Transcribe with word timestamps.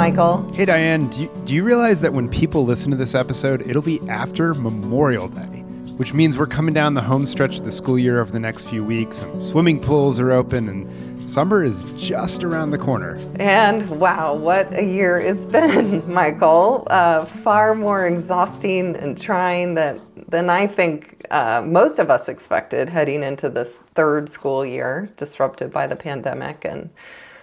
Michael. 0.00 0.50
Hey, 0.54 0.64
Diane. 0.64 1.10
Do 1.10 1.24
you, 1.24 1.42
do 1.44 1.54
you 1.54 1.62
realize 1.62 2.00
that 2.00 2.14
when 2.14 2.26
people 2.26 2.64
listen 2.64 2.90
to 2.90 2.96
this 2.96 3.14
episode, 3.14 3.60
it'll 3.68 3.82
be 3.82 4.00
after 4.08 4.54
Memorial 4.54 5.28
Day, 5.28 5.60
which 5.98 6.14
means 6.14 6.38
we're 6.38 6.46
coming 6.46 6.72
down 6.72 6.94
the 6.94 7.02
home 7.02 7.26
stretch 7.26 7.58
of 7.58 7.66
the 7.66 7.70
school 7.70 7.98
year 7.98 8.18
over 8.18 8.32
the 8.32 8.40
next 8.40 8.66
few 8.66 8.82
weeks, 8.82 9.20
and 9.20 9.42
swimming 9.42 9.78
pools 9.78 10.18
are 10.18 10.32
open, 10.32 10.70
and 10.70 11.28
summer 11.28 11.62
is 11.62 11.82
just 11.98 12.44
around 12.44 12.70
the 12.70 12.78
corner. 12.78 13.18
And 13.38 13.90
wow, 14.00 14.32
what 14.32 14.72
a 14.72 14.82
year 14.82 15.18
it's 15.18 15.44
been, 15.58 16.10
Michael. 16.10 16.86
Uh, 16.88 17.26
far 17.26 17.74
more 17.74 18.06
exhausting 18.06 18.96
and 18.96 19.20
trying 19.20 19.74
that, 19.74 20.00
than 20.30 20.48
I 20.48 20.66
think 20.66 21.26
uh, 21.30 21.60
most 21.62 21.98
of 21.98 22.08
us 22.08 22.26
expected 22.26 22.88
heading 22.88 23.22
into 23.22 23.50
this 23.50 23.76
third 23.94 24.30
school 24.30 24.64
year 24.64 25.10
disrupted 25.18 25.70
by 25.70 25.86
the 25.86 25.96
pandemic. 25.96 26.64
And 26.64 26.88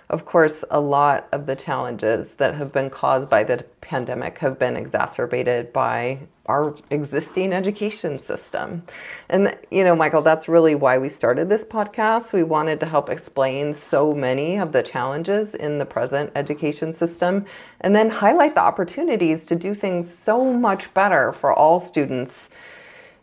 of 0.09 0.25
course, 0.25 0.63
a 0.71 0.79
lot 0.79 1.27
of 1.31 1.47
the 1.47 1.55
challenges 1.55 2.35
that 2.35 2.55
have 2.55 2.71
been 2.71 2.89
caused 2.89 3.29
by 3.29 3.43
the 3.43 3.65
pandemic 3.81 4.37
have 4.37 4.57
been 4.57 4.77
exacerbated 4.77 5.73
by 5.73 6.19
our 6.45 6.75
existing 6.89 7.51
education 7.51 8.17
system. 8.17 8.83
And, 9.27 9.57
you 9.69 9.83
know, 9.83 9.95
Michael, 9.97 10.21
that's 10.21 10.47
really 10.47 10.75
why 10.75 10.97
we 10.97 11.09
started 11.09 11.49
this 11.49 11.65
podcast. 11.65 12.31
We 12.31 12.43
wanted 12.43 12.79
to 12.79 12.85
help 12.85 13.09
explain 13.09 13.73
so 13.73 14.13
many 14.13 14.57
of 14.57 14.71
the 14.71 14.81
challenges 14.81 15.53
in 15.53 15.77
the 15.77 15.85
present 15.85 16.31
education 16.35 16.93
system 16.93 17.43
and 17.81 17.93
then 17.93 18.09
highlight 18.09 18.55
the 18.55 18.61
opportunities 18.61 19.45
to 19.47 19.55
do 19.55 19.73
things 19.73 20.17
so 20.17 20.53
much 20.53 20.93
better 20.93 21.33
for 21.33 21.51
all 21.51 21.81
students 21.81 22.49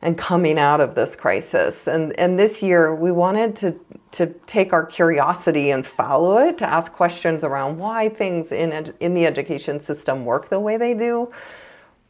and 0.05 0.19
coming 0.19 0.59
out 0.59 0.83
of 0.83 0.95
this 0.95 1.17
crisis. 1.17 1.89
And, 1.89 2.19
and 2.21 2.39
this 2.39 2.63
year, 2.63 2.95
we 2.95 3.11
wanted 3.11 3.57
to, 3.57 3.81
to 4.13 4.27
take 4.47 4.75
our 4.75 4.85
curiosity 4.85 5.71
and 5.71 5.85
follow 5.85 6.37
it, 6.37 6.59
to 6.59 6.67
ask 6.67 6.93
questions 6.93 7.43
around 7.43 7.79
why 7.79 8.11
things 8.11 8.53
in, 8.53 8.71
ed- 8.71 8.95
in 9.01 9.15
the 9.15 9.25
education 9.25 9.81
system 9.81 10.27
work 10.27 10.51
the 10.51 10.61
way 10.61 10.77
they 10.77 10.93
do. 10.93 11.33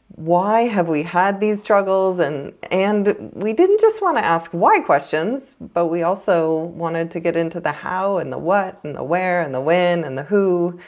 Why 0.09 0.63
have 0.63 0.89
we 0.89 1.03
had 1.03 1.39
these 1.39 1.63
struggles? 1.63 2.19
And, 2.19 2.53
and 2.69 3.31
we 3.33 3.53
didn't 3.53 3.79
just 3.79 4.01
want 4.01 4.17
to 4.17 4.25
ask 4.25 4.51
why 4.51 4.81
questions, 4.81 5.55
but 5.73 5.85
we 5.85 6.03
also 6.03 6.65
wanted 6.65 7.09
to 7.11 7.21
get 7.21 7.37
into 7.37 7.61
the 7.61 7.71
how 7.71 8.17
and 8.17 8.31
the 8.31 8.37
what 8.37 8.77
and 8.83 8.93
the 8.93 9.03
where 9.03 9.41
and 9.41 9.55
the 9.55 9.61
when 9.61 10.03
and 10.03 10.17
the 10.17 10.23
who 10.23 10.79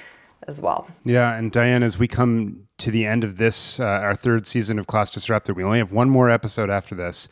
as 0.47 0.61
well. 0.61 0.87
Yeah, 1.03 1.35
and 1.35 1.51
Diane, 1.51 1.83
as 1.83 1.99
we 1.99 2.07
come 2.07 2.67
to 2.77 2.91
the 2.91 3.05
end 3.05 3.23
of 3.23 3.35
this, 3.35 3.79
uh, 3.79 3.83
our 3.83 4.15
third 4.15 4.47
season 4.47 4.79
of 4.79 4.87
Class 4.87 5.09
Disrupted, 5.09 5.55
we 5.55 5.63
only 5.63 5.79
have 5.79 5.91
one 5.91 6.09
more 6.09 6.29
episode 6.29 6.69
after 6.69 6.95
this. 6.95 7.27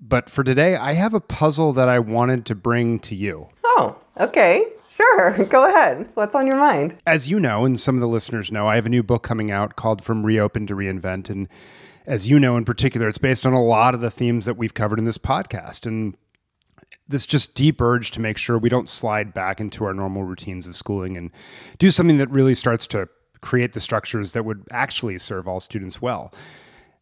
But 0.00 0.30
for 0.30 0.44
today, 0.44 0.76
I 0.76 0.92
have 0.94 1.14
a 1.14 1.20
puzzle 1.20 1.72
that 1.72 1.88
I 1.88 1.98
wanted 1.98 2.46
to 2.46 2.54
bring 2.54 2.98
to 3.00 3.14
you. 3.14 3.48
Oh, 3.64 3.96
okay. 4.18 4.64
Sure. 4.88 5.44
Go 5.50 5.68
ahead. 5.68 6.08
What's 6.14 6.34
on 6.34 6.46
your 6.46 6.56
mind? 6.56 6.96
As 7.06 7.28
you 7.28 7.40
know, 7.40 7.64
and 7.64 7.78
some 7.78 7.96
of 7.96 8.00
the 8.00 8.08
listeners 8.08 8.52
know, 8.52 8.66
I 8.68 8.76
have 8.76 8.86
a 8.86 8.90
new 8.90 9.02
book 9.02 9.22
coming 9.22 9.50
out 9.50 9.76
called 9.76 10.02
From 10.02 10.24
Reopen 10.24 10.66
to 10.68 10.74
Reinvent. 10.74 11.28
And 11.28 11.48
as 12.06 12.28
you 12.28 12.38
know 12.38 12.56
in 12.56 12.64
particular, 12.64 13.08
it's 13.08 13.18
based 13.18 13.44
on 13.44 13.52
a 13.52 13.62
lot 13.62 13.94
of 13.94 14.00
the 14.00 14.10
themes 14.10 14.46
that 14.46 14.56
we've 14.56 14.74
covered 14.74 14.98
in 14.98 15.04
this 15.04 15.18
podcast. 15.18 15.84
And 15.86 16.16
this 17.08 17.26
just 17.26 17.54
deep 17.54 17.80
urge 17.80 18.10
to 18.12 18.20
make 18.20 18.36
sure 18.36 18.58
we 18.58 18.68
don't 18.68 18.88
slide 18.88 19.32
back 19.32 19.60
into 19.60 19.84
our 19.84 19.94
normal 19.94 20.24
routines 20.24 20.66
of 20.66 20.76
schooling 20.76 21.16
and 21.16 21.30
do 21.78 21.90
something 21.90 22.18
that 22.18 22.30
really 22.30 22.54
starts 22.54 22.86
to 22.88 23.08
create 23.40 23.72
the 23.72 23.80
structures 23.80 24.32
that 24.32 24.44
would 24.44 24.64
actually 24.70 25.18
serve 25.18 25.48
all 25.48 25.60
students 25.60 26.02
well. 26.02 26.32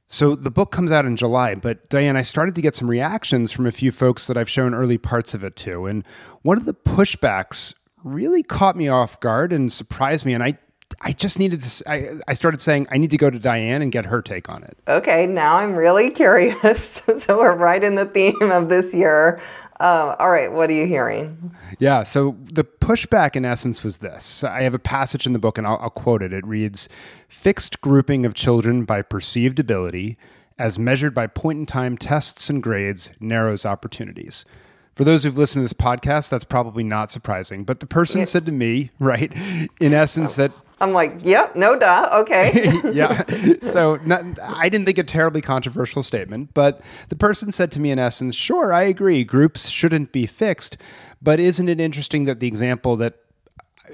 So 0.07 0.37
the 0.37 0.51
book 0.51 0.71
comes 0.71 0.93
out 0.93 1.05
in 1.05 1.17
July, 1.17 1.57
but 1.57 1.89
Diane, 1.89 2.17
I 2.17 2.23
started 2.23 2.55
to 2.55 2.63
get 2.63 2.77
some 2.77 2.89
reactions 2.89 3.51
from 3.51 3.67
a 3.67 3.73
few 3.73 3.91
folks 3.91 4.29
that 4.29 4.37
I've 4.37 4.49
shown 4.49 4.73
early 4.73 4.99
parts 4.99 5.35
of 5.35 5.43
it 5.43 5.57
to. 5.57 5.87
And 5.87 6.05
one 6.43 6.57
of 6.57 6.65
the 6.65 6.75
pushbacks 6.75 7.75
really 8.05 8.45
caught 8.45 8.77
me 8.77 8.87
off 8.87 9.19
guard 9.19 9.53
and 9.53 9.73
surprised 9.73 10.25
me. 10.25 10.33
And 10.33 10.45
I 10.45 10.59
I 11.01 11.13
just 11.13 11.39
needed 11.39 11.61
to. 11.61 11.91
I, 11.91 12.11
I 12.29 12.33
started 12.33 12.61
saying 12.61 12.87
I 12.91 12.99
need 12.99 13.11
to 13.11 13.17
go 13.17 13.29
to 13.29 13.39
Diane 13.39 13.83
and 13.83 13.91
get 13.91 14.07
her 14.07 14.23
take 14.23 14.49
on 14.49 14.63
it. 14.63 14.79
Okay, 14.89 15.27
now 15.27 15.57
I'm 15.57 15.75
really 15.75 16.11
curious. 16.23 17.03
so 17.19 17.39
we're 17.39 17.57
right 17.57 17.83
in 17.83 17.97
the 17.97 18.07
theme 18.07 18.51
of 18.53 18.69
this 18.69 18.95
year. 18.95 19.41
Um, 19.79 20.17
all 20.19 20.31
right, 20.31 20.51
what 20.51 20.71
are 20.71 20.75
you 20.75 20.87
hearing? 20.87 21.55
Yeah, 21.79 22.03
so 22.03 22.37
the 22.53 22.65
pushback 22.65 23.37
in 23.37 23.45
essence 23.45 23.85
was 23.85 23.99
this. 23.99 24.43
I 24.43 24.63
have 24.63 24.75
a 24.75 24.79
passage 24.79 25.27
in 25.27 25.35
the 25.35 25.39
book 25.39 25.59
and 25.59 25.67
I'll, 25.67 25.79
I'll 25.81 25.91
quote 25.91 26.23
it. 26.23 26.33
It 26.33 26.47
reads 26.47 26.89
Fixed 27.29 27.81
grouping 27.83 28.25
of 28.25 28.33
children 28.33 28.85
by 28.85 29.03
perceived 29.03 29.61
ability, 29.61 30.17
as 30.59 30.79
measured 30.79 31.15
by 31.15 31.27
point 31.27 31.59
in 31.59 31.67
time 31.67 31.99
tests 31.99 32.49
and 32.49 32.63
grades, 32.63 33.11
narrows 33.21 33.67
opportunities. 33.67 34.47
For 34.95 35.05
those 35.05 35.25
who've 35.25 35.37
listened 35.37 35.61
to 35.61 35.65
this 35.65 35.75
podcast, 35.75 36.31
that's 36.31 36.45
probably 36.45 36.83
not 36.83 37.11
surprising. 37.11 37.65
But 37.65 37.81
the 37.81 37.87
person 37.87 38.21
yeah. 38.21 38.25
said 38.25 38.47
to 38.47 38.53
me, 38.53 38.93
right, 38.99 39.31
in 39.79 39.93
essence, 39.93 40.37
that 40.37 40.53
I'm 40.79 40.93
like, 40.93 41.21
yep, 41.23 41.57
no 41.57 41.79
duh, 41.79 42.11
okay. 42.21 42.71
yeah. 42.93 43.23
So 43.63 43.97
not, 44.05 44.25
I 44.43 44.69
didn't 44.69 44.87
think 44.87 44.99
a 44.99 45.03
terribly 45.03 45.41
controversial 45.41 46.03
statement, 46.03 46.55
but 46.55 46.81
the 47.09 47.17
person 47.17 47.51
said 47.53 47.73
to 47.73 47.81
me, 47.81 47.91
in 47.91 47.99
essence, 47.99 48.35
sure, 48.35 48.73
I 48.73 48.83
agree, 48.83 49.25
groups 49.25 49.69
shouldn't 49.69 50.13
be 50.13 50.27
fixed. 50.27 50.77
But 51.21 51.41
isn't 51.41 51.69
it 51.69 51.81
interesting 51.81 52.25
that 52.25 52.41
the 52.41 52.47
example 52.47 52.97
that 52.97 53.15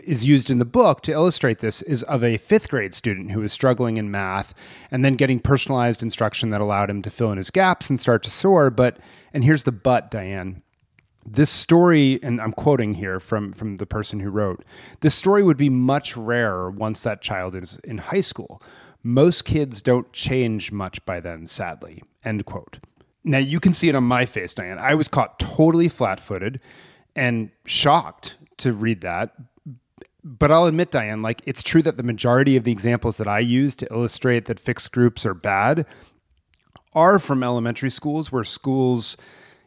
is 0.04 0.24
used 0.24 0.50
in 0.50 0.58
the 0.58 0.64
book 0.64 1.02
to 1.02 1.12
illustrate 1.12 1.58
this 1.58 1.82
is 1.82 2.02
of 2.04 2.24
a 2.24 2.36
fifth 2.36 2.68
grade 2.68 2.94
student 2.94 3.30
who 3.30 3.40
was 3.40 3.52
struggling 3.52 3.96
in 3.96 4.10
math 4.10 4.54
and 4.90 5.04
then 5.04 5.14
getting 5.14 5.40
personalized 5.40 6.02
instruction 6.02 6.50
that 6.50 6.60
allowed 6.60 6.90
him 6.90 7.02
to 7.02 7.10
fill 7.10 7.30
in 7.32 7.38
his 7.38 7.50
gaps 7.50 7.90
and 7.90 7.98
start 7.98 8.22
to 8.22 8.30
soar. 8.30 8.70
But, 8.70 8.98
and 9.32 9.44
here's 9.44 9.64
the 9.64 9.72
but, 9.72 10.10
Diane 10.10 10.62
this 11.24 11.50
story, 11.50 12.18
and 12.22 12.40
I'm 12.40 12.52
quoting 12.52 12.94
here 12.94 13.20
from, 13.20 13.52
from 13.52 13.76
the 13.76 13.86
person 13.86 14.20
who 14.20 14.30
wrote, 14.30 14.64
this 15.00 15.14
story 15.14 15.42
would 15.42 15.56
be 15.56 15.70
much 15.70 16.16
rarer 16.16 16.70
once 16.70 17.02
that 17.02 17.22
child 17.22 17.54
is 17.54 17.78
in 17.84 17.98
high 17.98 18.20
school. 18.20 18.62
Most 19.02 19.44
kids 19.44 19.82
don't 19.82 20.12
change 20.12 20.72
much 20.72 21.04
by 21.04 21.20
then, 21.20 21.46
sadly. 21.46 22.02
End 22.24 22.44
quote. 22.44 22.78
Now 23.24 23.38
you 23.38 23.60
can 23.60 23.72
see 23.72 23.88
it 23.88 23.94
on 23.94 24.04
my 24.04 24.26
face, 24.26 24.52
Diane. 24.54 24.78
I 24.78 24.94
was 24.94 25.08
caught 25.08 25.38
totally 25.38 25.88
flat 25.88 26.18
footed 26.18 26.60
and 27.14 27.50
shocked 27.66 28.36
to 28.58 28.72
read 28.72 29.00
that. 29.02 29.32
But 30.24 30.52
I'll 30.52 30.66
admit, 30.66 30.92
Diane, 30.92 31.22
like 31.22 31.42
it's 31.46 31.62
true 31.62 31.82
that 31.82 31.96
the 31.96 32.02
majority 32.04 32.56
of 32.56 32.64
the 32.64 32.72
examples 32.72 33.16
that 33.18 33.26
I 33.26 33.40
use 33.40 33.74
to 33.76 33.92
illustrate 33.92 34.44
that 34.44 34.60
fixed 34.60 34.92
groups 34.92 35.26
are 35.26 35.34
bad 35.34 35.84
are 36.94 37.18
from 37.18 37.42
elementary 37.42 37.90
schools 37.90 38.30
where 38.30 38.44
schools 38.44 39.16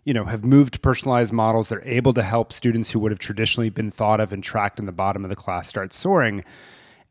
you 0.05 0.13
know, 0.13 0.25
have 0.25 0.45
moved 0.45 0.75
to 0.75 0.79
personalized 0.79 1.33
models. 1.33 1.69
They're 1.69 1.83
able 1.83 2.13
to 2.13 2.23
help 2.23 2.53
students 2.53 2.91
who 2.91 2.99
would 2.99 3.11
have 3.11 3.19
traditionally 3.19 3.69
been 3.69 3.91
thought 3.91 4.21
of 4.21 4.31
and 4.31 4.43
tracked 4.43 4.79
in 4.79 4.85
the 4.85 4.91
bottom 4.91 5.25
of 5.25 5.29
the 5.29 5.35
class 5.35 5.67
start 5.67 5.91
soaring. 5.91 6.45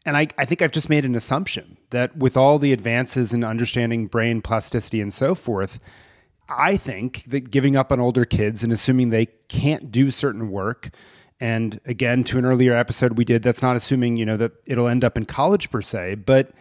And 0.07 0.17
I, 0.17 0.29
I 0.39 0.45
think 0.45 0.63
I've 0.63 0.73
just 0.73 0.89
made 0.89 1.05
an 1.05 1.15
assumption 1.15 1.77
that 1.91 2.17
with 2.17 2.37
all 2.37 2.59
the 2.59 2.73
advances 2.73 3.35
in 3.35 3.43
understanding 3.43 4.07
brain 4.07 4.41
plasticity 4.41 5.01
and 5.01 5.13
so 5.13 5.35
forth, 5.35 5.81
I 6.49 6.77
think 6.77 7.25
that 7.25 7.51
giving 7.51 7.75
up 7.75 7.91
on 7.91 8.01
older 8.01 8.25
kids 8.25 8.63
and 8.63 8.73
assuming 8.73 9.11
they 9.11 9.27
can't 9.49 9.91
do 9.91 10.11
certain 10.11 10.51
work, 10.51 10.91
and 11.41 11.81
again, 11.87 12.23
to 12.25 12.39
an 12.39 12.45
earlier 12.45 12.75
episode 12.75 13.19
we 13.19 13.25
did, 13.25 13.43
that's 13.43 13.63
not 13.63 13.77
assuming, 13.77 14.19
you 14.19 14.27
know, 14.27 14.37
that 14.37 14.53
it'll 14.67 14.89
end 14.89 15.05
up 15.05 15.17
in 15.17 15.25
college 15.25 15.71
per 15.71 15.83
se, 15.83 16.17
but 16.17 16.53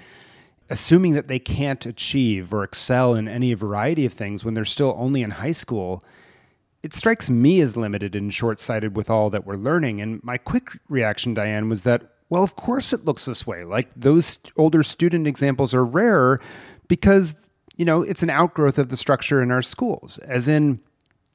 assuming 0.69 1.13
that 1.13 1.27
they 1.27 1.39
can't 1.39 1.85
achieve 1.85 2.53
or 2.53 2.63
excel 2.63 3.13
in 3.13 3.27
any 3.27 3.53
variety 3.53 4.05
of 4.05 4.13
things 4.13 4.43
when 4.43 4.53
they're 4.53 4.65
still 4.65 4.95
only 4.97 5.21
in 5.21 5.31
high 5.31 5.51
school 5.51 6.01
it 6.83 6.93
strikes 6.93 7.29
me 7.29 7.61
as 7.61 7.77
limited 7.77 8.13
and 8.13 8.33
short 8.33 8.59
sighted 8.59 8.95
with 8.95 9.09
all 9.09 9.29
that 9.29 9.45
we're 9.45 9.55
learning. 9.55 10.01
And 10.01 10.21
my 10.21 10.37
quick 10.37 10.77
reaction, 10.89 11.33
Diane, 11.33 11.69
was 11.69 11.83
that, 11.83 12.03
well, 12.29 12.43
of 12.43 12.57
course 12.57 12.91
it 12.91 13.05
looks 13.05 13.23
this 13.23 13.47
way. 13.47 13.63
Like 13.63 13.89
those 13.95 14.37
older 14.57 14.83
student 14.83 15.25
examples 15.25 15.73
are 15.73 15.85
rarer 15.85 16.41
because, 16.89 17.35
you 17.77 17.85
know, 17.85 18.01
it's 18.01 18.21
an 18.21 18.29
outgrowth 18.29 18.77
of 18.77 18.89
the 18.89 18.97
structure 18.97 19.41
in 19.41 19.49
our 19.49 19.61
schools. 19.61 20.17
As 20.19 20.49
in, 20.49 20.81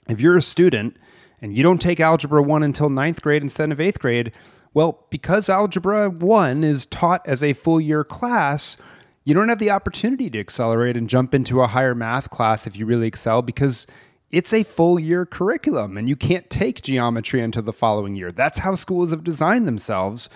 if 0.06 0.20
you're 0.20 0.36
a 0.36 0.42
student 0.42 0.98
and 1.40 1.56
you 1.56 1.62
don't 1.62 1.80
take 1.80 1.98
Algebra 1.98 2.42
1 2.42 2.62
until 2.62 2.90
ninth 2.90 3.22
grade 3.22 3.42
instead 3.42 3.72
of 3.72 3.80
eighth 3.80 4.00
grade, 4.00 4.32
well, 4.74 5.06
because 5.08 5.48
Algebra 5.48 6.10
1 6.10 6.62
is 6.62 6.84
taught 6.84 7.26
as 7.26 7.42
a 7.42 7.54
full 7.54 7.80
year 7.80 8.04
class, 8.04 8.76
you 9.24 9.32
don't 9.32 9.48
have 9.48 9.58
the 9.58 9.70
opportunity 9.70 10.28
to 10.28 10.38
accelerate 10.38 10.96
and 10.96 11.08
jump 11.08 11.34
into 11.34 11.62
a 11.62 11.66
higher 11.66 11.94
math 11.94 12.28
class 12.28 12.66
if 12.66 12.76
you 12.76 12.84
really 12.84 13.06
excel 13.06 13.40
because 13.40 13.86
it's 14.30 14.52
a 14.52 14.62
full 14.62 14.98
year 14.98 15.24
curriculum 15.24 15.96
and 15.96 16.08
you 16.08 16.16
can't 16.16 16.48
take 16.50 16.82
geometry 16.82 17.40
into 17.40 17.62
the 17.62 17.72
following 17.72 18.16
year. 18.16 18.30
That's 18.30 18.58
how 18.58 18.74
schools 18.74 19.10
have 19.10 19.24
designed 19.24 19.66
themselves. 19.66 20.28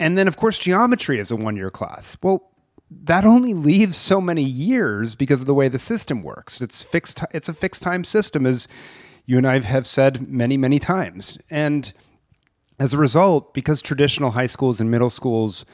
And 0.00 0.16
then, 0.16 0.28
of 0.28 0.36
course, 0.36 0.58
geometry 0.58 1.18
is 1.18 1.30
a 1.30 1.36
one 1.36 1.56
year 1.56 1.70
class. 1.70 2.16
Well, 2.22 2.50
that 2.90 3.24
only 3.24 3.54
leaves 3.54 3.96
so 3.96 4.20
many 4.20 4.42
years 4.42 5.14
because 5.14 5.40
of 5.40 5.46
the 5.46 5.54
way 5.54 5.68
the 5.68 5.78
system 5.78 6.22
works. 6.22 6.60
It's 6.60 6.82
fixed. 6.82 7.22
It's 7.32 7.48
a 7.48 7.54
fixed 7.54 7.82
time 7.82 8.04
system, 8.04 8.46
as 8.46 8.66
you 9.26 9.36
and 9.36 9.46
I 9.46 9.58
have 9.60 9.86
said 9.86 10.28
many, 10.28 10.56
many 10.56 10.78
times. 10.78 11.38
And 11.50 11.92
as 12.78 12.94
a 12.94 12.98
result, 12.98 13.52
because 13.52 13.82
traditional 13.82 14.30
high 14.30 14.46
schools 14.46 14.80
and 14.80 14.90
middle 14.90 15.10
schools 15.10 15.66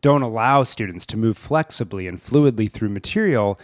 don't 0.00 0.22
allow 0.22 0.62
students 0.62 1.06
to 1.06 1.16
move 1.16 1.36
flexibly 1.36 2.06
and 2.06 2.18
fluidly 2.18 2.70
through 2.70 2.90
material, 2.90 3.58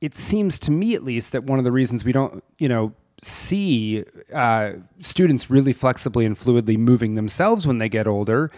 it 0.00 0.14
seems 0.14 0.58
to 0.60 0.70
me 0.70 0.94
at 0.94 1.02
least 1.02 1.32
that 1.32 1.44
one 1.44 1.58
of 1.58 1.64
the 1.64 1.72
reasons 1.72 2.04
we 2.04 2.12
don't, 2.12 2.42
you 2.58 2.68
know, 2.68 2.92
see 3.22 4.04
uh, 4.32 4.72
students 5.00 5.50
really 5.50 5.72
flexibly 5.72 6.24
and 6.24 6.36
fluidly 6.36 6.76
moving 6.76 7.14
themselves 7.14 7.66
when 7.66 7.78
they 7.78 7.88
get 7.88 8.06
older 8.06 8.50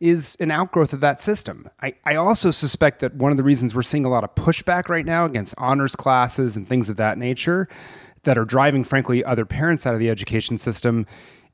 is 0.00 0.36
an 0.40 0.50
outgrowth 0.50 0.92
of 0.92 1.00
that 1.00 1.20
system. 1.20 1.68
I, 1.80 1.94
I 2.04 2.16
also 2.16 2.50
suspect 2.50 3.00
that 3.00 3.14
one 3.14 3.30
of 3.30 3.38
the 3.38 3.42
reasons 3.42 3.74
we're 3.74 3.82
seeing 3.82 4.04
a 4.04 4.08
lot 4.08 4.24
of 4.24 4.34
pushback 4.34 4.88
right 4.88 5.06
now 5.06 5.24
against 5.24 5.54
honors 5.58 5.96
classes 5.96 6.56
and 6.56 6.68
things 6.68 6.90
of 6.90 6.96
that 6.96 7.18
nature 7.18 7.68
that 8.24 8.38
are 8.38 8.44
driving, 8.44 8.84
frankly, 8.84 9.24
other 9.24 9.44
parents 9.44 9.86
out 9.86 9.94
of 9.94 10.00
the 10.00 10.10
education 10.10 10.58
system 10.58 11.06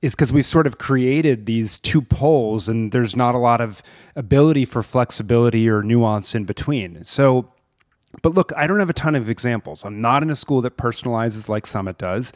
is 0.02 0.14
because 0.14 0.32
we've 0.32 0.46
sort 0.46 0.66
of 0.66 0.78
created 0.78 1.46
these 1.46 1.78
two 1.78 2.00
poles 2.00 2.68
and 2.68 2.90
there's 2.92 3.14
not 3.14 3.34
a 3.34 3.38
lot 3.38 3.60
of 3.60 3.82
ability 4.16 4.64
for 4.64 4.82
flexibility 4.82 5.68
or 5.68 5.82
nuance 5.82 6.34
in 6.34 6.44
between. 6.44 7.04
So, 7.04 7.52
but 8.22 8.34
look, 8.34 8.52
I 8.56 8.66
don't 8.66 8.80
have 8.80 8.90
a 8.90 8.94
ton 8.94 9.14
of 9.14 9.30
examples. 9.30 9.84
I'm 9.84 10.00
not 10.00 10.22
in 10.22 10.30
a 10.30 10.36
school 10.36 10.60
that 10.62 10.76
personalizes 10.76 11.48
like 11.48 11.66
Summit 11.66 11.98
does. 11.98 12.32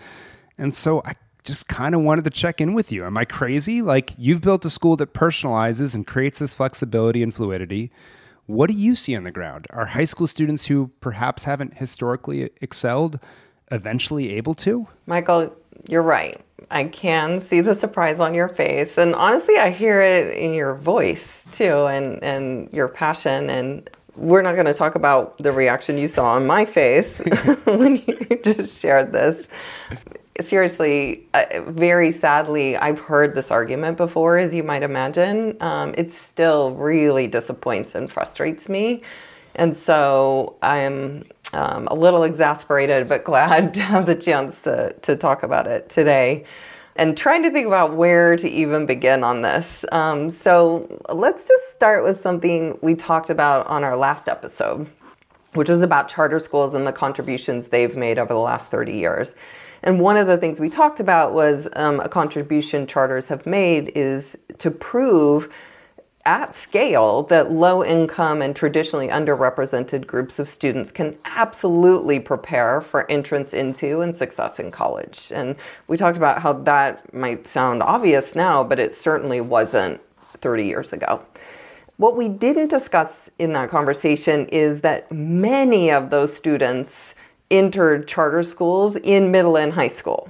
And 0.57 0.75
so 0.75 1.03
I 1.05 1.15
just 1.43 1.69
kind 1.69 1.95
of 1.95 2.01
wanted 2.01 2.25
to 2.25 2.31
check 2.31 2.61
in 2.61 2.75
with 2.75 2.91
you. 2.91 3.05
Am 3.05 3.17
I 3.17 3.25
crazy? 3.25 3.83
Like, 3.83 4.13
you've 4.17 4.41
built 4.41 4.65
a 4.65 4.71
school 4.71 4.97
that 4.97 5.13
personalizes 5.13 5.95
and 5.95 6.07
creates 6.07 6.39
this 6.39 6.55
flexibility 6.55 7.23
and 7.23 7.35
fluidity. 7.35 7.91
What 8.47 8.71
do 8.71 8.77
you 8.77 8.95
see 8.95 9.15
on 9.17 9.25
the 9.25 9.31
ground? 9.31 9.67
Are 9.71 9.87
high 9.87 10.05
school 10.05 10.27
students 10.27 10.67
who 10.67 10.91
perhaps 11.01 11.45
haven't 11.45 11.75
historically 11.75 12.51
excelled 12.61 13.19
eventually 13.71 14.35
able 14.35 14.55
to? 14.55 14.87
Michael, 15.07 15.55
you're 15.89 16.03
right. 16.03 16.41
I 16.71 16.85
can 16.85 17.43
see 17.43 17.61
the 17.61 17.75
surprise 17.75 18.21
on 18.21 18.35
your 18.35 18.49
face. 18.49 18.97
And 18.97 19.15
honestly, 19.15 19.57
I 19.57 19.71
hear 19.71 20.01
it 20.01 20.37
in 20.37 20.55
your 20.55 20.75
voice 20.75 21.47
too 21.53 21.87
and, 21.87 22.23
and 22.23 22.73
your 22.73 22.89
passion. 22.89 23.51
And 23.51 23.89
we're 24.17 24.43
not 24.43 24.55
going 24.55 24.67
to 24.67 24.75
talk 24.75 24.95
about 24.95 25.39
the 25.39 25.53
reaction 25.53 25.99
you 25.99 26.09
saw 26.09 26.33
on 26.33 26.47
my 26.47 26.65
face 26.65 27.19
when 27.65 27.97
you 27.97 28.41
just 28.43 28.81
shared 28.81 29.13
this. 29.13 29.49
Seriously, 30.41 31.29
uh, 31.33 31.45
very 31.69 32.11
sadly, 32.11 32.77
I've 32.77 32.99
heard 32.99 33.35
this 33.35 33.51
argument 33.51 33.97
before, 33.97 34.37
as 34.39 34.53
you 34.53 34.65
might 34.65 34.83
imagine. 34.83 35.57
Um, 35.63 35.95
it 35.97 36.13
still 36.13 36.73
really 36.73 37.29
disappoints 37.29 37.95
and 37.95 38.11
frustrates 38.11 38.69
me. 38.69 39.03
And 39.55 39.77
so 39.77 40.57
I'm 40.61 41.25
um, 41.53 41.87
a 41.89 41.95
little 41.95 42.25
exasperated, 42.25 43.09
but 43.09 43.25
glad 43.33 43.75
to 43.75 43.83
have 43.83 44.07
the 44.07 44.17
chance 44.17 44.61
to, 44.63 44.95
to 45.03 45.15
talk 45.15 45.45
about 45.45 45.69
it 45.69 45.89
today 45.89 46.45
and 46.97 47.17
trying 47.17 47.43
to 47.43 47.51
think 47.51 47.67
about 47.67 47.95
where 47.95 48.37
to 48.37 48.49
even 48.49 48.87
begin 48.87 49.25
on 49.25 49.43
this. 49.43 49.85
Um, 49.91 50.31
so 50.31 51.01
let's 51.13 51.47
just 51.47 51.73
start 51.73 52.05
with 52.05 52.17
something 52.17 52.79
we 52.83 52.95
talked 52.95 53.31
about 53.31 53.67
on 53.67 53.83
our 53.83 53.97
last 53.97 54.29
episode, 54.29 54.89
which 55.55 55.69
was 55.69 55.83
about 55.83 56.09
charter 56.09 56.39
schools 56.39 56.75
and 56.75 56.87
the 56.87 56.93
contributions 56.93 57.69
they've 57.69 57.97
made 57.97 58.19
over 58.19 58.33
the 58.33 58.41
last 58.41 58.71
30 58.71 58.95
years. 58.95 59.35
And 59.83 60.01
one 60.01 60.17
of 60.17 60.27
the 60.27 60.39
things 60.39 60.61
we 60.61 60.71
talked 60.71 60.99
about 60.99 61.35
was 61.35 61.69
um, 61.75 62.01
a 62.01 62.09
contribution 62.09 62.87
charters 62.87 63.27
have 63.27 63.45
made 63.45 63.93
is 63.95 64.37
to 64.59 64.71
prove 64.71 65.53
at 66.27 66.55
scale 66.55 67.23
that 67.25 67.53
low 67.53 67.85
income 67.85 68.41
and 68.41 68.57
traditionally 68.57 69.09
underrepresented 69.09 70.07
groups 70.07 70.39
of 70.39 70.49
students 70.49 70.91
can 70.91 71.17
absolutely 71.25 72.19
prepare 72.19 72.81
for 72.81 73.11
entrance 73.11 73.53
into 73.53 74.01
and 74.01 74.17
success 74.17 74.59
in 74.59 74.71
college. 74.71 75.31
And 75.35 75.57
we 75.87 75.97
talked 75.97 76.17
about 76.17 76.41
how 76.41 76.55
that 76.55 77.13
might 77.13 77.47
sound 77.47 77.83
obvious 77.83 78.35
now, 78.35 78.65
but 78.65 78.79
it 78.79 78.97
certainly 78.97 79.41
wasn't 79.41 80.01
30 80.39 80.65
years 80.65 80.93
ago. 80.93 81.23
What 81.97 82.17
we 82.17 82.29
didn't 82.29 82.69
discuss 82.69 83.31
in 83.39 83.53
that 83.53 83.69
conversation 83.69 84.47
is 84.47 84.81
that 84.81 85.13
many 85.13 85.91
of 85.91 86.11
those 86.11 86.35
students 86.35 87.15
entered 87.51 88.09
charter 88.09 88.43
schools 88.43 88.97
in 88.97 89.31
middle 89.31 89.57
and 89.57 89.73
high 89.73 89.89
school. 89.89 90.29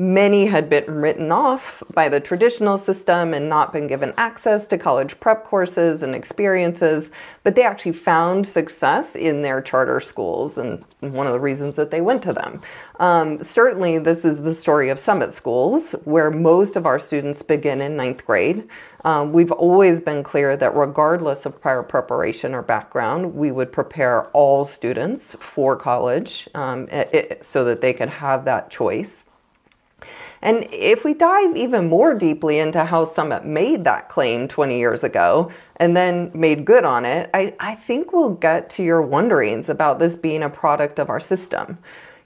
Many 0.00 0.46
had 0.46 0.70
been 0.70 0.86
written 0.86 1.30
off 1.30 1.82
by 1.92 2.08
the 2.08 2.20
traditional 2.20 2.78
system 2.78 3.34
and 3.34 3.50
not 3.50 3.70
been 3.70 3.86
given 3.86 4.14
access 4.16 4.66
to 4.68 4.78
college 4.78 5.20
prep 5.20 5.44
courses 5.44 6.02
and 6.02 6.14
experiences, 6.14 7.10
but 7.42 7.54
they 7.54 7.64
actually 7.64 7.92
found 7.92 8.46
success 8.46 9.14
in 9.14 9.42
their 9.42 9.60
charter 9.60 10.00
schools, 10.00 10.56
and 10.56 10.86
one 11.00 11.26
of 11.26 11.34
the 11.34 11.38
reasons 11.38 11.76
that 11.76 11.90
they 11.90 12.00
went 12.00 12.22
to 12.22 12.32
them. 12.32 12.62
Um, 12.98 13.42
certainly, 13.42 13.98
this 13.98 14.24
is 14.24 14.40
the 14.40 14.54
story 14.54 14.88
of 14.88 14.98
Summit 14.98 15.34
Schools, 15.34 15.92
where 16.04 16.30
most 16.30 16.76
of 16.76 16.86
our 16.86 16.98
students 16.98 17.42
begin 17.42 17.82
in 17.82 17.94
ninth 17.94 18.24
grade. 18.24 18.66
Um, 19.04 19.34
we've 19.34 19.52
always 19.52 20.00
been 20.00 20.22
clear 20.22 20.56
that 20.56 20.74
regardless 20.74 21.44
of 21.44 21.60
prior 21.60 21.82
preparation 21.82 22.54
or 22.54 22.62
background, 22.62 23.34
we 23.34 23.50
would 23.50 23.70
prepare 23.70 24.28
all 24.28 24.64
students 24.64 25.36
for 25.40 25.76
college 25.76 26.48
um, 26.54 26.88
it, 26.90 27.44
so 27.44 27.64
that 27.66 27.82
they 27.82 27.92
could 27.92 28.08
have 28.08 28.46
that 28.46 28.70
choice. 28.70 29.26
And 30.42 30.66
if 30.70 31.04
we 31.04 31.12
dive 31.12 31.54
even 31.56 31.88
more 31.88 32.14
deeply 32.14 32.58
into 32.58 32.84
how 32.84 33.04
Summit 33.04 33.44
made 33.44 33.84
that 33.84 34.08
claim 34.08 34.48
20 34.48 34.78
years 34.78 35.04
ago 35.04 35.50
and 35.76 35.96
then 35.96 36.30
made 36.32 36.64
good 36.64 36.84
on 36.84 37.04
it, 37.04 37.28
I, 37.34 37.54
I 37.60 37.74
think 37.74 38.12
we'll 38.12 38.30
get 38.30 38.70
to 38.70 38.82
your 38.82 39.02
wonderings 39.02 39.68
about 39.68 39.98
this 39.98 40.16
being 40.16 40.42
a 40.42 40.48
product 40.48 40.98
of 40.98 41.10
our 41.10 41.20
system 41.20 41.78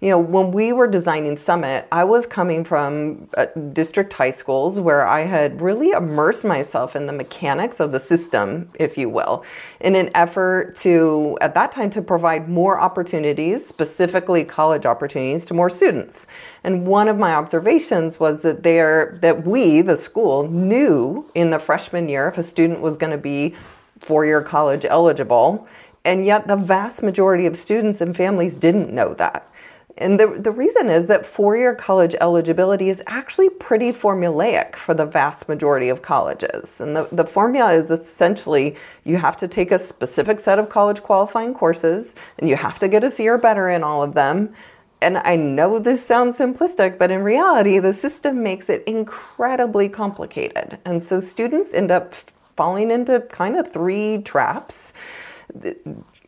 you 0.05 0.11
know, 0.11 0.19
when 0.19 0.51
we 0.51 0.71
were 0.75 0.87
designing 0.87 1.39
Summit, 1.39 1.89
I 1.91 2.05
was 2.05 2.27
coming 2.27 2.63
from 2.63 3.27
uh, 3.39 3.47
district 3.73 4.13
high 4.13 4.33
schools 4.33 4.79
where 4.79 5.07
I 5.07 5.21
had 5.21 5.63
really 5.63 5.93
immersed 5.93 6.45
myself 6.45 6.95
in 6.95 7.07
the 7.07 7.13
mechanics 7.15 7.81
of 7.81 7.91
the 7.91 7.99
system, 7.99 8.69
if 8.75 8.99
you 8.99 9.09
will, 9.09 9.47
in 9.81 9.97
an 9.97 10.11
effort 10.15 10.77
to, 10.81 11.39
at 11.41 11.55
that 11.55 11.73
time, 11.73 11.89
to 11.89 12.03
provide 12.03 12.51
more 12.51 12.79
opportunities, 12.79 13.65
specifically 13.65 14.45
college 14.45 14.85
opportunities, 14.85 15.47
to 15.47 15.55
more 15.55 15.71
students. 15.71 16.27
And 16.65 16.87
one 16.87 17.09
of 17.09 17.17
my 17.17 17.35
observations 17.35 18.21
was 18.21 18.43
that 18.43 18.63
there, 18.63 19.17
that 19.23 19.47
we, 19.47 19.81
the 19.81 19.97
school, 19.97 20.47
knew 20.47 21.27
in 21.35 21.49
the 21.49 21.59
freshman 21.59 22.11
year 22.11 22.29
if 22.29 22.37
a 22.37 22.43
student 22.43 22.83
was 22.83 22.99
going 22.99 23.13
to 23.13 23.17
be 23.17 23.55
four-year 24.01 24.43
college 24.43 24.85
eligible, 24.85 25.67
and 26.05 26.27
yet 26.27 26.47
the 26.47 26.57
vast 26.57 27.03
majority 27.03 27.47
of 27.47 27.57
students 27.57 28.03
and 28.03 28.15
families 28.15 28.55
didn't 28.55 28.93
know 28.93 29.15
that. 29.15 29.49
And 29.97 30.19
the, 30.19 30.27
the 30.27 30.51
reason 30.51 30.91
is 30.91 31.07
that 31.07 31.25
four 31.25 31.57
year 31.57 31.75
college 31.75 32.17
eligibility 32.21 32.89
is 32.89 33.03
actually 33.07 33.49
pretty 33.49 33.93
formulaic 33.93 34.75
for 34.75 34.93
the 34.93 35.07
vast 35.07 35.49
majority 35.49 35.89
of 35.89 36.03
colleges. 36.03 36.81
And 36.81 36.97
the, 36.97 37.09
the 37.13 37.25
formula 37.25 37.73
is 37.73 37.91
essentially 37.91 38.77
you 39.05 39.19
have 39.19 39.37
to 39.39 39.49
take 39.49 39.71
a 39.71 39.79
specific 39.79 40.41
set 40.41 40.59
of 40.59 40.69
college 40.69 41.03
qualifying 41.03 41.55
courses 41.55 42.17
and 42.39 42.49
you 42.49 42.57
have 42.57 42.79
to 42.81 42.89
get 42.89 43.05
a 43.05 43.11
C 43.11 43.29
or 43.29 43.39
better 43.39 43.69
in 43.69 43.85
all 43.85 44.03
of 44.03 44.15
them. 44.15 44.53
And 45.01 45.19
I 45.19 45.37
know 45.37 45.79
this 45.79 46.05
sounds 46.05 46.39
simplistic, 46.39 46.99
but 46.99 47.11
in 47.11 47.23
reality, 47.23 47.79
the 47.79 47.93
system 47.93 48.43
makes 48.43 48.71
it 48.71 48.83
incredibly 48.87 49.89
complicated. 49.89 50.79
And 50.85 51.03
so 51.03 51.21
students 51.21 51.75
end 51.75 51.91
up 51.91 52.15
falling 52.57 52.91
into 52.91 53.21
kind 53.21 53.57
of 53.57 53.71
three 53.71 54.23
traps 54.23 54.93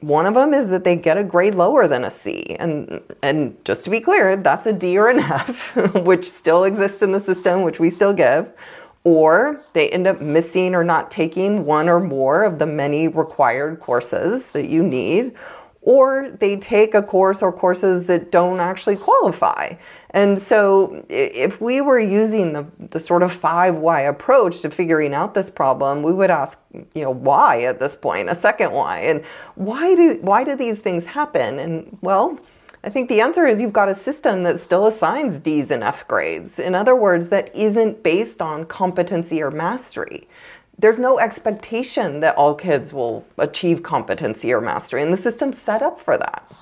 one 0.00 0.26
of 0.26 0.34
them 0.34 0.52
is 0.52 0.68
that 0.68 0.84
they 0.84 0.96
get 0.96 1.16
a 1.16 1.24
grade 1.24 1.54
lower 1.54 1.88
than 1.88 2.04
a 2.04 2.10
C. 2.10 2.56
And, 2.58 3.00
and 3.22 3.56
just 3.64 3.84
to 3.84 3.90
be 3.90 4.00
clear, 4.00 4.36
that's 4.36 4.66
a 4.66 4.72
D 4.72 4.98
or 4.98 5.08
an 5.08 5.18
F, 5.20 5.74
which 5.94 6.30
still 6.30 6.64
exists 6.64 7.02
in 7.02 7.12
the 7.12 7.20
system, 7.20 7.62
which 7.62 7.80
we 7.80 7.90
still 7.90 8.12
give. 8.12 8.52
Or 9.04 9.60
they 9.72 9.88
end 9.90 10.06
up 10.06 10.20
missing 10.20 10.74
or 10.74 10.82
not 10.82 11.10
taking 11.10 11.64
one 11.64 11.88
or 11.88 12.00
more 12.00 12.42
of 12.44 12.58
the 12.58 12.66
many 12.66 13.08
required 13.08 13.78
courses 13.80 14.50
that 14.50 14.66
you 14.68 14.82
need 14.82 15.32
or 15.86 16.32
they 16.40 16.56
take 16.56 16.94
a 16.94 17.02
course 17.02 17.42
or 17.42 17.52
courses 17.52 18.08
that 18.08 18.32
don't 18.32 18.58
actually 18.58 18.96
qualify. 18.96 19.72
And 20.16 20.38
so, 20.38 21.04
if 21.10 21.60
we 21.60 21.82
were 21.82 22.00
using 22.00 22.54
the, 22.54 22.66
the 22.78 22.98
sort 22.98 23.22
of 23.22 23.30
five 23.30 23.76
why 23.76 24.00
approach 24.00 24.62
to 24.62 24.70
figuring 24.70 25.12
out 25.12 25.34
this 25.34 25.50
problem, 25.50 26.02
we 26.02 26.10
would 26.10 26.30
ask, 26.30 26.58
you 26.72 27.02
know, 27.02 27.10
why 27.10 27.64
at 27.64 27.80
this 27.80 27.94
point, 27.94 28.30
a 28.30 28.34
second 28.34 28.72
why, 28.72 29.00
and 29.00 29.22
why 29.56 29.94
do 29.94 30.18
why 30.22 30.42
do 30.42 30.56
these 30.56 30.78
things 30.78 31.04
happen? 31.04 31.58
And 31.58 31.98
well, 32.00 32.40
I 32.82 32.88
think 32.88 33.10
the 33.10 33.20
answer 33.20 33.46
is 33.46 33.60
you've 33.60 33.74
got 33.74 33.90
a 33.90 33.94
system 33.94 34.42
that 34.44 34.58
still 34.58 34.86
assigns 34.86 35.38
D's 35.38 35.70
and 35.70 35.82
F 35.82 36.08
grades. 36.08 36.58
In 36.58 36.74
other 36.74 36.96
words, 36.96 37.28
that 37.28 37.54
isn't 37.54 38.02
based 38.02 38.40
on 38.40 38.64
competency 38.64 39.42
or 39.42 39.50
mastery 39.50 40.26
there's 40.78 40.98
no 40.98 41.18
expectation 41.18 42.20
that 42.20 42.36
all 42.36 42.54
kids 42.54 42.92
will 42.92 43.24
achieve 43.38 43.82
competency 43.82 44.52
or 44.52 44.60
mastery, 44.60 45.02
and 45.02 45.10
the 45.10 45.16
system's 45.16 45.58
set 45.58 45.82
up 45.82 45.98
for 45.98 46.18
that. 46.18 46.52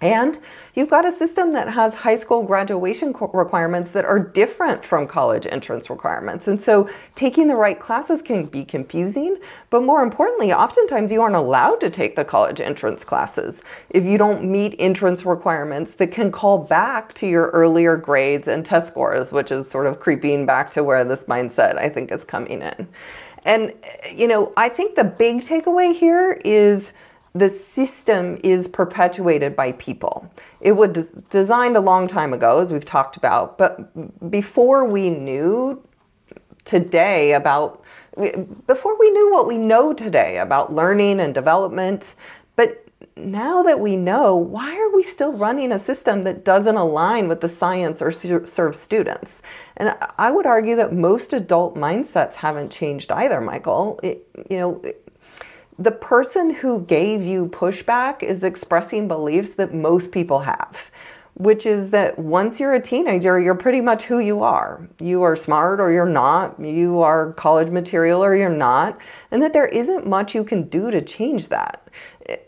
And 0.00 0.38
you've 0.74 0.90
got 0.90 1.04
a 1.04 1.10
system 1.10 1.50
that 1.52 1.70
has 1.70 1.92
high 1.92 2.16
school 2.16 2.44
graduation 2.44 3.12
requirements 3.32 3.90
that 3.92 4.04
are 4.04 4.18
different 4.18 4.84
from 4.84 5.08
college 5.08 5.46
entrance 5.50 5.90
requirements. 5.90 6.46
And 6.46 6.62
so 6.62 6.88
taking 7.16 7.48
the 7.48 7.56
right 7.56 7.78
classes 7.78 8.22
can 8.22 8.46
be 8.46 8.64
confusing, 8.64 9.38
but 9.70 9.82
more 9.82 10.02
importantly, 10.02 10.52
oftentimes 10.52 11.10
you 11.10 11.20
aren't 11.20 11.34
allowed 11.34 11.80
to 11.80 11.90
take 11.90 12.14
the 12.14 12.24
college 12.24 12.60
entrance 12.60 13.04
classes 13.04 13.60
if 13.90 14.04
you 14.04 14.18
don't 14.18 14.44
meet 14.44 14.76
entrance 14.78 15.24
requirements 15.24 15.92
that 15.94 16.12
can 16.12 16.30
call 16.30 16.58
back 16.58 17.12
to 17.14 17.26
your 17.26 17.48
earlier 17.48 17.96
grades 17.96 18.46
and 18.46 18.64
test 18.64 18.88
scores, 18.88 19.32
which 19.32 19.50
is 19.50 19.68
sort 19.68 19.86
of 19.86 19.98
creeping 19.98 20.46
back 20.46 20.70
to 20.70 20.84
where 20.84 21.04
this 21.04 21.24
mindset 21.24 21.76
I 21.76 21.88
think 21.88 22.12
is 22.12 22.22
coming 22.22 22.62
in. 22.62 22.88
And, 23.44 23.72
you 24.14 24.28
know, 24.28 24.52
I 24.56 24.68
think 24.68 24.94
the 24.94 25.04
big 25.04 25.38
takeaway 25.38 25.94
here 25.94 26.40
is 26.44 26.92
the 27.34 27.50
system 27.50 28.38
is 28.42 28.68
perpetuated 28.68 29.54
by 29.54 29.72
people. 29.72 30.30
It 30.60 30.72
was 30.72 31.10
designed 31.30 31.76
a 31.76 31.80
long 31.80 32.08
time 32.08 32.32
ago, 32.32 32.58
as 32.58 32.72
we've 32.72 32.84
talked 32.84 33.16
about, 33.16 33.58
but 33.58 34.30
before 34.30 34.84
we 34.84 35.10
knew 35.10 35.82
today 36.64 37.32
about 37.32 37.82
before 38.66 38.98
we 38.98 39.10
knew 39.10 39.30
what 39.30 39.46
we 39.46 39.56
know 39.56 39.92
today 39.92 40.38
about 40.38 40.72
learning 40.72 41.20
and 41.20 41.32
development. 41.32 42.14
But 42.56 42.84
now 43.16 43.62
that 43.62 43.78
we 43.78 43.96
know, 43.96 44.34
why 44.34 44.76
are 44.76 44.94
we 44.94 45.02
still 45.02 45.32
running 45.32 45.70
a 45.72 45.78
system 45.78 46.22
that 46.22 46.44
doesn't 46.44 46.76
align 46.76 47.28
with 47.28 47.40
the 47.40 47.48
science 47.48 48.02
or 48.02 48.10
serve 48.10 48.74
students? 48.74 49.40
And 49.76 49.94
I 50.18 50.30
would 50.30 50.46
argue 50.46 50.76
that 50.76 50.92
most 50.92 51.32
adult 51.32 51.76
mindsets 51.76 52.34
haven't 52.34 52.70
changed 52.70 53.12
either, 53.12 53.40
Michael. 53.40 54.00
It, 54.02 54.26
you 54.50 54.58
know, 54.58 54.82
the 55.78 55.92
person 55.92 56.50
who 56.50 56.80
gave 56.82 57.22
you 57.22 57.46
pushback 57.48 58.22
is 58.22 58.42
expressing 58.42 59.06
beliefs 59.06 59.54
that 59.54 59.72
most 59.72 60.12
people 60.12 60.40
have 60.40 60.90
which 61.38 61.66
is 61.66 61.90
that 61.90 62.18
once 62.18 62.58
you're 62.58 62.74
a 62.74 62.80
teenager, 62.80 63.38
you're 63.38 63.54
pretty 63.54 63.80
much 63.80 64.04
who 64.04 64.18
you 64.18 64.42
are. 64.42 64.88
You 64.98 65.22
are 65.22 65.36
smart 65.36 65.78
or 65.78 65.92
you're 65.92 66.04
not. 66.04 66.58
You 66.62 67.00
are 67.00 67.32
college 67.34 67.70
material 67.70 68.24
or 68.24 68.34
you're 68.34 68.50
not. 68.50 68.98
And 69.30 69.40
that 69.42 69.52
there 69.52 69.68
isn't 69.68 70.04
much 70.04 70.34
you 70.34 70.42
can 70.42 70.64
do 70.64 70.90
to 70.90 71.00
change 71.00 71.46
that. 71.48 71.88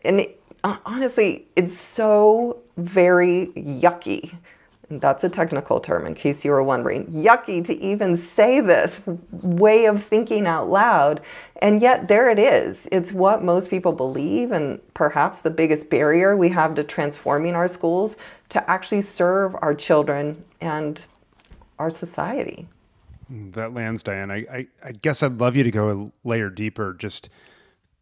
And 0.05 0.21
it, 0.23 0.43
honestly, 0.65 1.47
it's 1.55 1.79
so 1.79 2.59
very 2.77 3.53
yucky. 3.57 4.35
That's 4.91 5.23
a 5.23 5.29
technical 5.29 5.79
term 5.79 6.05
in 6.05 6.15
case 6.15 6.45
you 6.45 6.51
were 6.51 6.65
wondering. 6.65 7.07
Yucky 7.07 7.65
to 7.65 7.81
even 7.81 8.17
say 8.17 8.61
this 8.61 9.03
way 9.31 9.87
of 9.87 10.03
thinking 10.03 10.49
out 10.49 10.69
loud. 10.69 11.21
And 11.63 11.81
yet, 11.81 12.09
there 12.09 12.29
it 12.29 12.41
is. 12.41 12.89
It's 12.91 13.13
what 13.13 13.45
most 13.45 13.71
people 13.71 13.93
believe, 13.93 14.51
and 14.51 14.81
perhaps 14.95 15.41
the 15.41 15.51
biggest 15.51 15.91
barrier 15.91 16.37
we 16.37 16.49
have 16.49 16.75
to 16.75 16.83
transforming 16.83 17.55
our 17.55 17.69
schools 17.69 18.17
to 18.49 18.69
actually 18.69 19.03
serve 19.03 19.55
our 19.63 19.75
children 19.75 20.45
and 20.61 21.07
our 21.79 21.91
society. 21.91 22.67
That 23.31 23.73
lands, 23.73 24.03
Diane. 24.03 24.33
I, 24.33 24.39
I, 24.53 24.67
I 24.85 24.93
guess 24.93 25.23
I'd 25.23 25.39
love 25.39 25.55
you 25.55 25.63
to 25.63 25.71
go 25.71 26.13
a 26.25 26.29
layer 26.29 26.51
deeper 26.51 26.95
just 26.95 27.29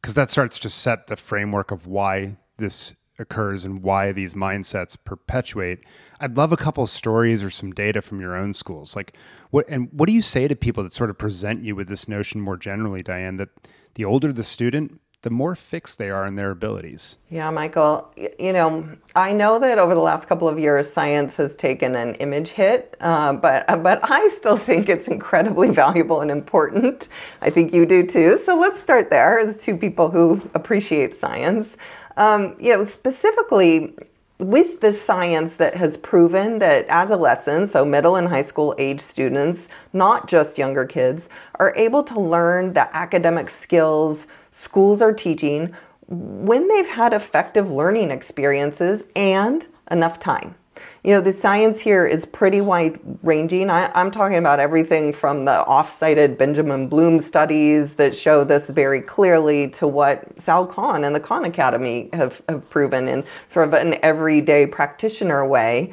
because 0.01 0.15
that 0.15 0.31
starts 0.31 0.59
to 0.61 0.71
set 0.71 1.09
the 1.09 1.17
framework 1.17 1.71
of 1.71 1.87
why 1.87 2.39
this 2.57 2.95
occurs 3.19 3.65
and 3.65 3.83
why 3.83 4.13
these 4.13 4.35
mindsets 4.35 4.97
perpetuate. 5.05 5.81
I'd 6.21 6.37
love 6.37 6.53
a 6.53 6.57
couple 6.57 6.85
of 6.85 6.91
stories 6.91 7.43
or 7.43 7.51
some 7.51 7.73
data 7.73 8.03
from 8.03 8.21
your 8.21 8.37
own 8.37 8.53
schools. 8.53 8.95
Like 8.95 9.17
what 9.51 9.69
and 9.69 9.89
what 9.93 10.07
do 10.07 10.15
you 10.15 10.23
say 10.23 10.49
to 10.49 10.57
people 10.57 10.83
that 10.83 10.93
sort 10.93 11.11
of 11.11 11.19
present 11.19 11.65
you 11.65 11.75
with 11.75 11.89
this 11.89 12.09
notion 12.09 12.41
more 12.41 12.57
generally, 12.57 13.03
Diane, 13.03 13.37
that 13.37 13.49
the 13.95 14.05
older 14.05 14.33
the 14.33 14.45
student, 14.45 15.01
the 15.23 15.31
more 15.31 15.57
fixed 15.57 15.99
they 15.99 16.11
are 16.11 16.27
in 16.27 16.37
their 16.37 16.53
abilities. 16.53 17.17
Yeah, 17.29 17.51
Michael, 17.51 18.09
you 18.39 18.53
know, 18.53 18.89
I 19.17 19.33
know 19.33 19.59
that 19.59 19.79
over 19.79 19.93
the 19.93 20.01
last 20.01 20.29
couple 20.29 20.49
of 20.49 20.61
years, 20.61 20.89
science 20.91 21.37
has 21.39 21.57
taken 21.57 21.97
an 21.97 22.15
image 22.17 22.51
hit, 22.51 22.97
uh, 23.01 23.33
but 23.33 23.67
but 23.83 23.99
I 24.03 24.29
still 24.29 24.57
think 24.69 24.89
it's 24.89 25.09
incredibly 25.09 25.71
valuable 25.71 26.21
and 26.21 26.31
important. 26.31 27.09
I 27.43 27.51
think 27.51 27.73
you 27.73 27.85
do 27.85 28.07
too. 28.07 28.39
So 28.39 28.57
let's 28.57 28.81
start 28.81 29.11
there 29.11 29.41
as 29.41 29.65
two 29.65 29.77
people 29.77 30.11
who 30.11 30.41
appreciate 30.55 31.17
science. 31.17 31.77
Um, 32.19 32.57
you 32.61 32.77
know, 32.77 32.85
specifically, 32.85 33.95
with 34.39 34.81
the 34.81 34.93
science 34.93 35.55
that 35.55 35.77
has 35.77 35.97
proven 35.97 36.59
that 36.59 36.87
adolescents, 36.89 37.73
so 37.73 37.85
middle 37.85 38.17
and 38.17 38.29
high 38.29 38.43
school 38.43 38.75
age 38.79 39.01
students, 39.01 39.69
not 39.93 40.29
just 40.29 40.59
younger 40.59 40.85
kids, 40.85 41.29
are 41.57 41.75
able 41.77 42.03
to 42.05 42.21
learn 42.21 42.75
the 42.75 42.95
academic 42.95 43.49
skills 43.49 44.27
schools 44.51 45.01
are 45.01 45.13
teaching 45.13 45.71
when 46.09 46.69
they've 46.69 46.89
had 46.89 47.13
effective 47.13 47.71
learning 47.71 48.11
experiences 48.11 49.05
and 49.15 49.67
enough 49.91 50.19
time. 50.19 50.55
You 51.05 51.15
know, 51.15 51.21
the 51.21 51.33
science 51.33 51.81
here 51.81 52.07
is 52.07 52.27
pretty 52.27 52.61
wide 52.61 52.99
ranging. 53.23 53.71
I, 53.71 53.91
am 53.95 54.11
talking 54.11 54.37
about 54.37 54.61
everything 54.61 55.13
from 55.13 55.45
the 55.45 55.65
off 55.65 55.91
cited 55.91 56.37
Benjamin 56.37 56.89
Bloom 56.89 57.21
studies 57.21 57.95
that 57.95 58.17
show 58.17 58.45
this 58.45 58.71
very 58.71 59.01
clearly 59.01 59.69
to 59.71 59.87
what 59.87 60.39
Sal 60.41 60.67
Khan 60.67 61.05
and 61.05 61.15
the 61.15 61.21
Khan 61.21 61.45
Academy 61.45 62.11
have, 62.13 62.43
have 62.49 62.69
proven 62.69 63.09
in 63.09 63.25
sort 63.49 63.69
of 63.69 63.75
an 63.75 63.97
everyday 64.03 64.67
practitioner 64.67 65.47
way, 65.47 65.93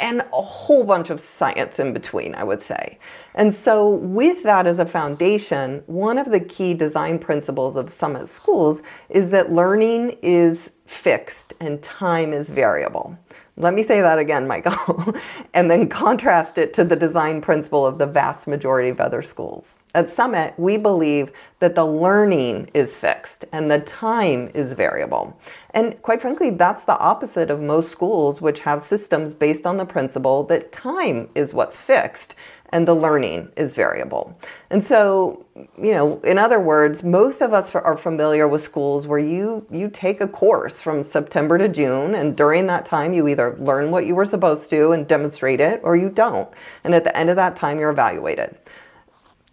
and 0.00 0.20
a 0.20 0.42
whole 0.42 0.84
bunch 0.84 1.10
of 1.10 1.20
science 1.20 1.78
in 1.78 1.92
between, 1.92 2.34
I 2.34 2.44
would 2.44 2.62
say. 2.62 2.98
And 3.34 3.52
so, 3.52 3.90
with 3.90 4.42
that 4.44 4.66
as 4.66 4.78
a 4.78 4.86
foundation, 4.86 5.82
one 5.86 6.18
of 6.18 6.30
the 6.30 6.40
key 6.40 6.72
design 6.74 7.18
principles 7.18 7.76
of 7.76 7.90
Summit 7.90 8.28
Schools 8.28 8.82
is 9.10 9.30
that 9.30 9.52
learning 9.52 10.16
is 10.22 10.72
fixed 10.86 11.54
and 11.60 11.82
time 11.82 12.32
is 12.32 12.50
variable. 12.50 13.18
Let 13.58 13.72
me 13.72 13.82
say 13.82 14.02
that 14.02 14.18
again, 14.18 14.46
Michael, 14.46 15.14
and 15.54 15.70
then 15.70 15.88
contrast 15.88 16.58
it 16.58 16.74
to 16.74 16.84
the 16.84 16.94
design 16.94 17.40
principle 17.40 17.86
of 17.86 17.96
the 17.96 18.04
vast 18.06 18.46
majority 18.46 18.90
of 18.90 19.00
other 19.00 19.22
schools. 19.22 19.76
At 19.94 20.10
Summit, 20.10 20.52
we 20.58 20.76
believe 20.76 21.32
that 21.60 21.74
the 21.74 21.86
learning 21.86 22.68
is 22.74 22.98
fixed 22.98 23.46
and 23.52 23.70
the 23.70 23.78
time 23.78 24.50
is 24.52 24.74
variable. 24.74 25.40
And 25.70 26.00
quite 26.02 26.20
frankly, 26.20 26.50
that's 26.50 26.84
the 26.84 26.98
opposite 26.98 27.50
of 27.50 27.62
most 27.62 27.90
schools, 27.90 28.42
which 28.42 28.60
have 28.60 28.82
systems 28.82 29.34
based 29.34 29.66
on 29.66 29.78
the 29.78 29.86
principle 29.86 30.44
that 30.44 30.70
time 30.70 31.30
is 31.34 31.54
what's 31.54 31.80
fixed 31.80 32.36
and 32.70 32.86
the 32.86 32.94
learning 32.94 33.50
is 33.56 33.74
variable. 33.74 34.38
And 34.70 34.84
so, 34.84 35.46
you 35.80 35.92
know, 35.92 36.20
in 36.20 36.38
other 36.38 36.60
words, 36.60 37.04
most 37.04 37.40
of 37.40 37.52
us 37.52 37.74
are 37.74 37.96
familiar 37.96 38.48
with 38.48 38.60
schools 38.60 39.06
where 39.06 39.18
you 39.18 39.66
you 39.70 39.88
take 39.88 40.20
a 40.20 40.28
course 40.28 40.80
from 40.80 41.02
September 41.02 41.58
to 41.58 41.68
June 41.68 42.14
and 42.14 42.36
during 42.36 42.66
that 42.66 42.84
time 42.84 43.12
you 43.12 43.28
either 43.28 43.56
learn 43.58 43.90
what 43.90 44.06
you 44.06 44.14
were 44.14 44.24
supposed 44.24 44.68
to 44.70 44.92
and 44.92 45.06
demonstrate 45.06 45.60
it 45.60 45.80
or 45.82 45.96
you 45.96 46.08
don't. 46.08 46.48
And 46.84 46.94
at 46.94 47.04
the 47.04 47.16
end 47.16 47.30
of 47.30 47.36
that 47.36 47.56
time 47.56 47.78
you're 47.78 47.90
evaluated. 47.90 48.56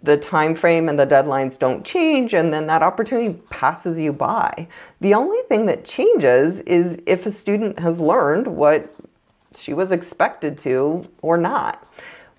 The 0.02 0.18
time 0.18 0.54
frame 0.54 0.90
and 0.90 1.00
the 1.00 1.08
deadlines 1.08 1.58
don't 1.58 1.86
change 1.86 2.34
and 2.34 2.54
then 2.54 2.68
that 2.68 2.84
opportunity 2.84 3.40
passes 3.50 4.02
you 4.02 4.12
by. 4.12 4.68
The 5.00 5.14
only 5.14 5.42
thing 5.48 5.66
that 5.68 5.86
changes 5.86 6.60
is 6.62 7.02
if 7.06 7.26
a 7.26 7.32
student 7.32 7.80
has 7.80 8.02
learned 8.02 8.48
what 8.48 8.94
she 9.56 9.74
was 9.74 9.92
expected 9.92 10.58
to 10.60 11.08
or 11.22 11.38
not. 11.38 11.88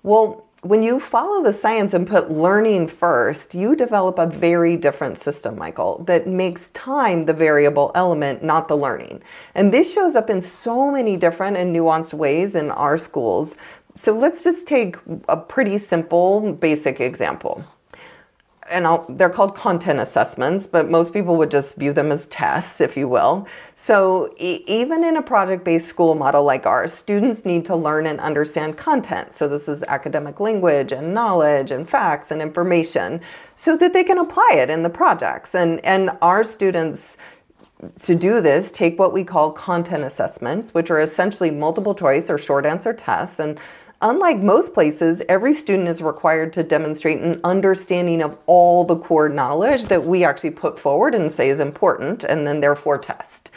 Well, 0.03 0.44
when 0.65 0.81
you 0.81 0.99
follow 0.99 1.43
the 1.43 1.53
science 1.53 1.93
and 1.93 2.07
put 2.07 2.31
learning 2.31 2.87
first, 2.87 3.53
you 3.53 3.75
develop 3.75 4.17
a 4.17 4.25
very 4.25 4.75
different 4.75 5.15
system, 5.15 5.59
Michael, 5.59 6.03
that 6.05 6.25
makes 6.25 6.69
time 6.69 7.25
the 7.25 7.33
variable 7.33 7.91
element, 7.93 8.43
not 8.43 8.67
the 8.67 8.75
learning. 8.75 9.21
And 9.53 9.71
this 9.71 9.93
shows 9.93 10.15
up 10.15 10.27
in 10.27 10.41
so 10.41 10.89
many 10.89 11.17
different 11.17 11.55
and 11.55 11.75
nuanced 11.75 12.15
ways 12.15 12.55
in 12.55 12.71
our 12.71 12.97
schools. 12.97 13.55
So 13.93 14.11
let's 14.17 14.43
just 14.43 14.65
take 14.65 14.97
a 15.29 15.37
pretty 15.37 15.77
simple, 15.77 16.53
basic 16.53 16.99
example 16.99 17.63
and 18.71 18.87
I'll, 18.87 19.05
they're 19.07 19.29
called 19.29 19.55
content 19.55 19.99
assessments, 19.99 20.65
but 20.65 20.89
most 20.89 21.13
people 21.13 21.35
would 21.37 21.51
just 21.51 21.75
view 21.75 21.93
them 21.93 22.11
as 22.11 22.25
tests, 22.27 22.81
if 22.81 22.97
you 22.97 23.07
will. 23.07 23.47
So, 23.75 24.33
e- 24.37 24.63
even 24.67 25.03
in 25.03 25.17
a 25.17 25.21
project 25.21 25.63
based 25.63 25.87
school 25.87 26.15
model 26.15 26.43
like 26.43 26.65
ours, 26.65 26.91
students 26.91 27.45
need 27.45 27.65
to 27.65 27.75
learn 27.75 28.07
and 28.07 28.19
understand 28.19 28.75
content. 28.75 29.33
So, 29.35 29.47
this 29.47 29.67
is 29.67 29.83
academic 29.83 30.39
language 30.39 30.91
and 30.91 31.13
knowledge 31.13 31.69
and 31.69 31.87
facts 31.87 32.31
and 32.31 32.41
information 32.41 33.21
so 33.53 33.77
that 33.77 33.93
they 33.93 34.03
can 34.03 34.17
apply 34.17 34.53
it 34.55 34.69
in 34.71 34.81
the 34.81 34.89
projects. 34.89 35.53
And, 35.53 35.83
and 35.85 36.11
our 36.23 36.43
students, 36.43 37.17
to 38.03 38.15
do 38.15 38.41
this, 38.41 38.71
take 38.71 38.97
what 38.97 39.13
we 39.13 39.23
call 39.23 39.51
content 39.51 40.03
assessments, 40.03 40.73
which 40.73 40.89
are 40.89 40.99
essentially 40.99 41.51
multiple 41.51 41.93
choice 41.93 42.31
or 42.31 42.37
short 42.39 42.65
answer 42.65 42.93
tests. 42.93 43.39
And 43.39 43.59
Unlike 44.07 44.43
most 44.43 44.75
places, 44.75 45.23
every 45.27 45.51
student 45.51 45.87
is 45.87 45.99
required 45.99 46.53
to 46.53 46.61
demonstrate 46.61 47.21
an 47.21 47.41
understanding 47.43 48.21
of 48.21 48.37
all 48.45 48.83
the 48.83 48.95
core 48.95 49.29
knowledge 49.29 49.85
that 49.85 50.03
we 50.03 50.23
actually 50.23 50.51
put 50.51 50.77
forward 50.77 51.15
and 51.15 51.31
say 51.31 51.49
is 51.49 51.59
important, 51.59 52.23
and 52.23 52.45
then 52.45 52.59
therefore 52.59 52.99
test. 52.99 53.49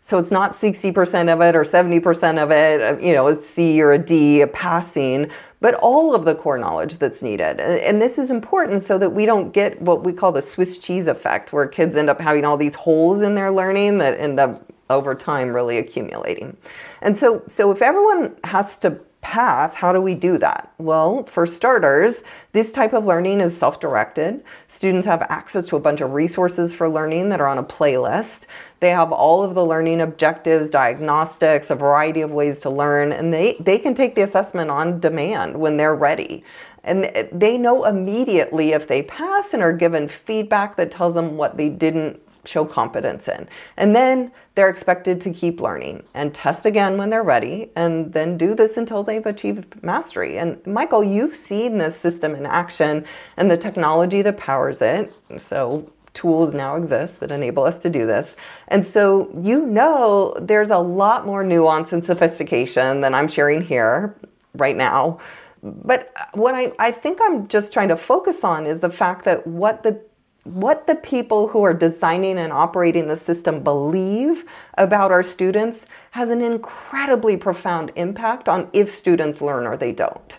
So 0.00 0.18
it's 0.18 0.30
not 0.30 0.52
60% 0.52 1.32
of 1.32 1.40
it 1.40 1.56
or 1.56 1.64
70% 1.64 2.40
of 2.40 2.52
it, 2.52 2.80
uh, 2.80 3.04
you 3.04 3.14
know, 3.14 3.26
a 3.26 3.42
C 3.42 3.82
or 3.82 3.90
a 3.90 3.98
D, 3.98 4.42
a 4.42 4.46
passing, 4.46 5.28
but 5.60 5.74
all 5.74 6.14
of 6.14 6.24
the 6.24 6.36
core 6.36 6.56
knowledge 6.56 6.98
that's 6.98 7.20
needed. 7.20 7.60
And 7.60 8.00
this 8.00 8.16
is 8.16 8.30
important 8.30 8.82
so 8.82 8.98
that 8.98 9.10
we 9.10 9.26
don't 9.26 9.52
get 9.52 9.82
what 9.82 10.04
we 10.04 10.12
call 10.12 10.30
the 10.30 10.40
Swiss 10.40 10.78
cheese 10.78 11.08
effect, 11.08 11.52
where 11.52 11.66
kids 11.66 11.96
end 11.96 12.08
up 12.08 12.20
having 12.20 12.44
all 12.44 12.56
these 12.56 12.76
holes 12.76 13.22
in 13.22 13.34
their 13.34 13.50
learning 13.50 13.98
that 13.98 14.20
end 14.20 14.38
up 14.38 14.72
over 14.88 15.16
time 15.16 15.52
really 15.52 15.78
accumulating. 15.78 16.56
And 17.02 17.18
so, 17.18 17.42
so 17.48 17.72
if 17.72 17.82
everyone 17.82 18.36
has 18.44 18.78
to 18.78 19.00
pass, 19.26 19.74
how 19.74 19.92
do 19.92 20.00
we 20.00 20.14
do 20.14 20.38
that? 20.38 20.72
Well, 20.78 21.24
for 21.24 21.46
starters, 21.46 22.22
this 22.52 22.70
type 22.70 22.92
of 22.92 23.06
learning 23.06 23.40
is 23.40 23.56
self 23.56 23.80
directed. 23.80 24.44
Students 24.68 25.04
have 25.04 25.20
access 25.22 25.66
to 25.66 25.76
a 25.76 25.80
bunch 25.80 26.00
of 26.00 26.12
resources 26.12 26.72
for 26.72 26.88
learning 26.88 27.30
that 27.30 27.40
are 27.40 27.48
on 27.48 27.58
a 27.58 27.64
playlist. 27.64 28.44
They 28.78 28.90
have 28.90 29.10
all 29.10 29.42
of 29.42 29.54
the 29.54 29.66
learning 29.66 30.00
objectives, 30.00 30.70
diagnostics, 30.70 31.70
a 31.70 31.74
variety 31.74 32.20
of 32.20 32.30
ways 32.30 32.60
to 32.60 32.70
learn, 32.70 33.10
and 33.10 33.34
they, 33.34 33.56
they 33.58 33.80
can 33.80 33.94
take 33.94 34.14
the 34.14 34.22
assessment 34.22 34.70
on 34.70 35.00
demand 35.00 35.58
when 35.58 35.76
they're 35.76 35.96
ready. 35.96 36.44
And 36.84 37.28
they 37.32 37.58
know 37.58 37.84
immediately 37.84 38.74
if 38.74 38.86
they 38.86 39.02
pass 39.02 39.52
and 39.52 39.60
are 39.60 39.72
given 39.72 40.06
feedback 40.06 40.76
that 40.76 40.92
tells 40.92 41.14
them 41.14 41.36
what 41.36 41.56
they 41.56 41.68
didn't 41.68 42.22
show 42.46 42.64
competence 42.64 43.28
in. 43.28 43.48
And 43.76 43.94
then 43.94 44.32
they're 44.54 44.68
expected 44.68 45.20
to 45.22 45.32
keep 45.32 45.60
learning 45.60 46.04
and 46.14 46.34
test 46.34 46.66
again 46.66 46.96
when 46.96 47.10
they're 47.10 47.22
ready 47.22 47.70
and 47.76 48.12
then 48.12 48.38
do 48.38 48.54
this 48.54 48.76
until 48.76 49.02
they've 49.02 49.26
achieved 49.26 49.82
mastery. 49.82 50.38
And 50.38 50.64
Michael, 50.66 51.04
you've 51.04 51.34
seen 51.34 51.78
this 51.78 51.98
system 51.98 52.34
in 52.34 52.46
action 52.46 53.04
and 53.36 53.50
the 53.50 53.56
technology 53.56 54.22
that 54.22 54.36
powers 54.36 54.80
it. 54.80 55.12
So 55.38 55.92
tools 56.14 56.54
now 56.54 56.76
exist 56.76 57.20
that 57.20 57.30
enable 57.30 57.64
us 57.64 57.78
to 57.78 57.90
do 57.90 58.06
this. 58.06 58.36
And 58.68 58.84
so 58.84 59.30
you 59.38 59.66
know 59.66 60.34
there's 60.40 60.70
a 60.70 60.78
lot 60.78 61.26
more 61.26 61.44
nuance 61.44 61.92
and 61.92 62.04
sophistication 62.04 63.02
than 63.02 63.14
I'm 63.14 63.28
sharing 63.28 63.60
here 63.60 64.16
right 64.54 64.76
now. 64.76 65.18
But 65.62 66.12
what 66.32 66.54
I, 66.54 66.72
I 66.78 66.90
think 66.90 67.18
I'm 67.20 67.48
just 67.48 67.72
trying 67.72 67.88
to 67.88 67.96
focus 67.96 68.44
on 68.44 68.66
is 68.66 68.80
the 68.80 68.90
fact 68.90 69.24
that 69.24 69.46
what 69.46 69.82
the 69.82 70.00
what 70.46 70.86
the 70.86 70.94
people 70.94 71.48
who 71.48 71.62
are 71.64 71.74
designing 71.74 72.38
and 72.38 72.52
operating 72.52 73.08
the 73.08 73.16
system 73.16 73.62
believe 73.62 74.44
about 74.78 75.10
our 75.10 75.22
students 75.22 75.86
has 76.12 76.30
an 76.30 76.40
incredibly 76.40 77.36
profound 77.36 77.90
impact 77.96 78.48
on 78.48 78.68
if 78.72 78.88
students 78.88 79.42
learn 79.42 79.66
or 79.66 79.76
they 79.76 79.92
don't. 79.92 80.38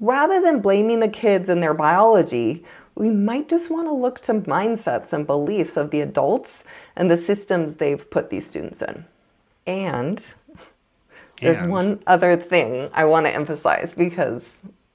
Rather 0.00 0.40
than 0.40 0.60
blaming 0.60 1.00
the 1.00 1.08
kids 1.08 1.48
and 1.48 1.62
their 1.62 1.74
biology, 1.74 2.64
we 2.94 3.10
might 3.10 3.48
just 3.48 3.70
want 3.70 3.86
to 3.86 3.92
look 3.92 4.20
to 4.20 4.34
mindsets 4.34 5.12
and 5.12 5.26
beliefs 5.26 5.76
of 5.76 5.90
the 5.90 6.00
adults 6.00 6.64
and 6.96 7.10
the 7.10 7.16
systems 7.16 7.74
they've 7.74 8.08
put 8.10 8.30
these 8.30 8.46
students 8.46 8.80
in. 8.80 9.04
And 9.66 10.34
there's 11.40 11.60
And? 11.60 11.70
one 11.70 12.02
other 12.06 12.36
thing 12.36 12.90
I 12.92 13.04
want 13.04 13.26
to 13.26 13.34
emphasize 13.34 13.94
because 13.94 14.48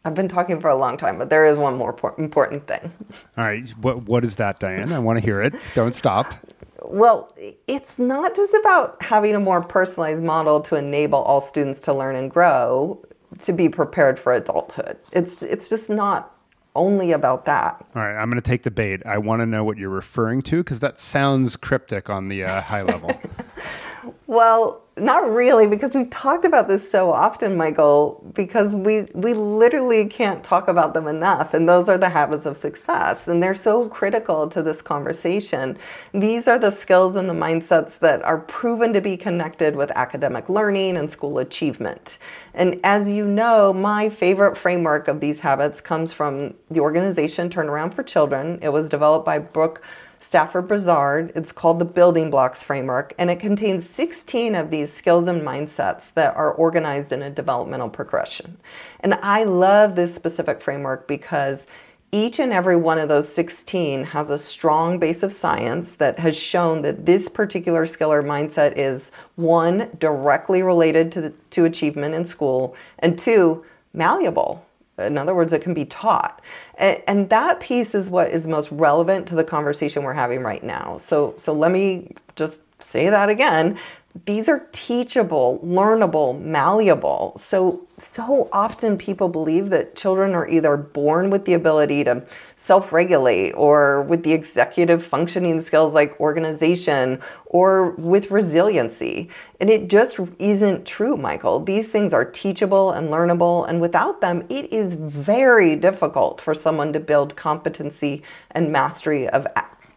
I've 0.05 0.15
been 0.15 0.27
talking 0.27 0.59
for 0.59 0.69
a 0.69 0.75
long 0.75 0.97
time, 0.97 1.17
but 1.17 1.29
there 1.29 1.45
is 1.45 1.57
one 1.57 1.77
more 1.77 1.93
por- 1.93 2.15
important 2.17 2.67
thing. 2.67 2.91
All 3.37 3.45
right. 3.45 3.69
What 3.81 4.03
what 4.03 4.23
is 4.23 4.35
that, 4.37 4.59
Diane? 4.59 4.91
I 4.91 4.99
want 4.99 5.17
to 5.17 5.23
hear 5.23 5.41
it. 5.41 5.53
Don't 5.75 5.95
stop. 5.95 6.33
Well, 6.81 7.33
it's 7.67 7.97
not 7.97 8.35
just 8.35 8.53
about 8.53 9.01
having 9.01 9.35
a 9.35 9.39
more 9.39 9.61
personalized 9.61 10.21
model 10.21 10.59
to 10.61 10.75
enable 10.75 11.19
all 11.19 11.39
students 11.39 11.79
to 11.83 11.93
learn 11.93 12.17
and 12.17 12.29
grow 12.29 13.01
to 13.39 13.53
be 13.53 13.69
prepared 13.69 14.19
for 14.19 14.33
adulthood. 14.33 14.97
It's 15.13 15.41
it's 15.41 15.69
just 15.69 15.89
not 15.89 16.35
only 16.75 17.11
about 17.11 17.45
that. 17.45 17.85
All 17.95 18.01
right. 18.01 18.17
I'm 18.17 18.29
going 18.29 18.41
to 18.41 18.49
take 18.49 18.63
the 18.63 18.71
bait. 18.71 19.05
I 19.05 19.17
want 19.17 19.41
to 19.41 19.45
know 19.45 19.63
what 19.63 19.77
you're 19.77 19.89
referring 19.89 20.41
to 20.43 20.57
because 20.57 20.79
that 20.81 20.99
sounds 20.99 21.55
cryptic 21.55 22.09
on 22.09 22.27
the 22.27 22.43
uh, 22.43 22.61
high 22.61 22.81
level. 22.81 23.17
Well, 24.27 24.81
not 24.95 25.27
really, 25.27 25.67
because 25.67 25.95
we've 25.95 26.09
talked 26.09 26.45
about 26.45 26.67
this 26.67 26.89
so 26.89 27.11
often, 27.11 27.57
Michael, 27.57 28.23
because 28.35 28.75
we, 28.75 29.07
we 29.15 29.33
literally 29.33 30.05
can't 30.05 30.43
talk 30.43 30.67
about 30.67 30.93
them 30.93 31.07
enough. 31.07 31.55
And 31.55 31.67
those 31.67 31.89
are 31.89 31.97
the 31.97 32.09
habits 32.09 32.45
of 32.45 32.55
success. 32.55 33.27
And 33.27 33.41
they're 33.41 33.55
so 33.55 33.89
critical 33.89 34.47
to 34.49 34.61
this 34.61 34.83
conversation. 34.83 35.79
These 36.13 36.47
are 36.47 36.59
the 36.59 36.69
skills 36.69 37.15
and 37.15 37.27
the 37.27 37.33
mindsets 37.33 37.97
that 37.99 38.21
are 38.23 38.39
proven 38.39 38.93
to 38.93 39.01
be 39.01 39.17
connected 39.17 39.75
with 39.75 39.89
academic 39.91 40.47
learning 40.47 40.97
and 40.97 41.09
school 41.09 41.39
achievement. 41.39 42.19
And 42.53 42.79
as 42.83 43.09
you 43.09 43.25
know, 43.25 43.73
my 43.73 44.09
favorite 44.09 44.55
framework 44.57 45.07
of 45.07 45.19
these 45.19 45.39
habits 45.39 45.81
comes 45.81 46.13
from 46.13 46.53
the 46.69 46.81
organization 46.81 47.49
Turnaround 47.49 47.93
for 47.93 48.03
Children. 48.03 48.59
It 48.61 48.69
was 48.69 48.89
developed 48.89 49.25
by 49.25 49.39
Brooke. 49.39 49.83
Stafford 50.23 50.69
Brizard. 50.69 51.33
It's 51.35 51.51
called 51.51 51.79
the 51.79 51.85
Building 51.85 52.29
Blocks 52.29 52.63
Framework, 52.63 53.13
and 53.17 53.29
it 53.29 53.41
contains 53.41 53.89
16 53.89 54.55
of 54.55 54.71
these 54.71 54.91
skills 54.91 55.27
and 55.27 55.41
mindsets 55.41 56.13
that 56.13 56.33
are 56.35 56.51
organized 56.51 57.11
in 57.11 57.21
a 57.21 57.29
developmental 57.29 57.89
progression. 57.89 58.57
And 59.01 59.15
I 59.15 59.43
love 59.43 59.95
this 59.95 60.15
specific 60.15 60.61
framework 60.61 61.07
because 61.09 61.67
each 62.13 62.39
and 62.39 62.53
every 62.53 62.77
one 62.77 62.99
of 62.99 63.09
those 63.09 63.27
16 63.33 64.05
has 64.05 64.29
a 64.29 64.37
strong 64.37 64.97
base 64.97 65.23
of 65.23 65.31
science 65.31 65.93
that 65.93 66.19
has 66.19 66.37
shown 66.37 66.83
that 66.83 67.05
this 67.05 67.27
particular 67.27 67.85
skill 67.85 68.13
or 68.13 68.23
mindset 68.23 68.73
is 68.77 69.11
one, 69.35 69.89
directly 69.99 70.63
related 70.63 71.11
to, 71.11 71.21
the, 71.21 71.33
to 71.49 71.65
achievement 71.65 72.15
in 72.15 72.23
school, 72.23 72.75
and 72.99 73.19
two, 73.19 73.65
malleable. 73.93 74.65
In 74.97 75.17
other 75.17 75.33
words, 75.33 75.53
it 75.53 75.61
can 75.61 75.73
be 75.73 75.85
taught. 75.85 76.41
And, 76.77 77.01
and 77.07 77.29
that 77.29 77.59
piece 77.59 77.95
is 77.95 78.09
what 78.09 78.29
is 78.29 78.47
most 78.47 78.71
relevant 78.71 79.27
to 79.27 79.35
the 79.35 79.43
conversation 79.43 80.03
we're 80.03 80.13
having 80.13 80.41
right 80.41 80.63
now. 80.63 80.97
So, 80.99 81.33
so 81.37 81.53
let 81.53 81.71
me 81.71 82.13
just 82.35 82.61
say 82.83 83.09
that 83.09 83.29
again. 83.29 83.79
These 84.25 84.47
are 84.47 84.67
teachable, 84.71 85.59
learnable, 85.65 86.39
malleable. 86.39 87.33
So, 87.39 87.87
so 87.97 88.47
often 88.53 88.95
people 88.95 89.27
believe 89.27 89.71
that 89.71 89.95
children 89.95 90.35
are 90.35 90.47
either 90.47 90.77
born 90.77 91.31
with 91.31 91.45
the 91.45 91.55
ability 91.55 92.03
to 92.03 92.23
self 92.55 92.93
regulate 92.93 93.53
or 93.53 94.03
with 94.03 94.21
the 94.21 94.31
executive 94.31 95.03
functioning 95.03 95.61
skills 95.61 95.95
like 95.95 96.19
organization 96.19 97.23
or 97.47 97.91
with 97.91 98.29
resiliency. 98.29 99.31
And 99.59 99.67
it 99.71 99.87
just 99.87 100.19
isn't 100.37 100.85
true, 100.85 101.17
Michael. 101.17 101.59
These 101.59 101.87
things 101.87 102.13
are 102.13 102.23
teachable 102.23 102.91
and 102.91 103.09
learnable, 103.09 103.67
and 103.67 103.81
without 103.81 104.21
them, 104.21 104.45
it 104.47 104.71
is 104.71 104.93
very 104.93 105.75
difficult 105.75 106.39
for 106.39 106.53
someone 106.53 106.93
to 106.93 106.99
build 106.99 107.35
competency 107.35 108.21
and 108.51 108.71
mastery 108.71 109.27
of 109.27 109.47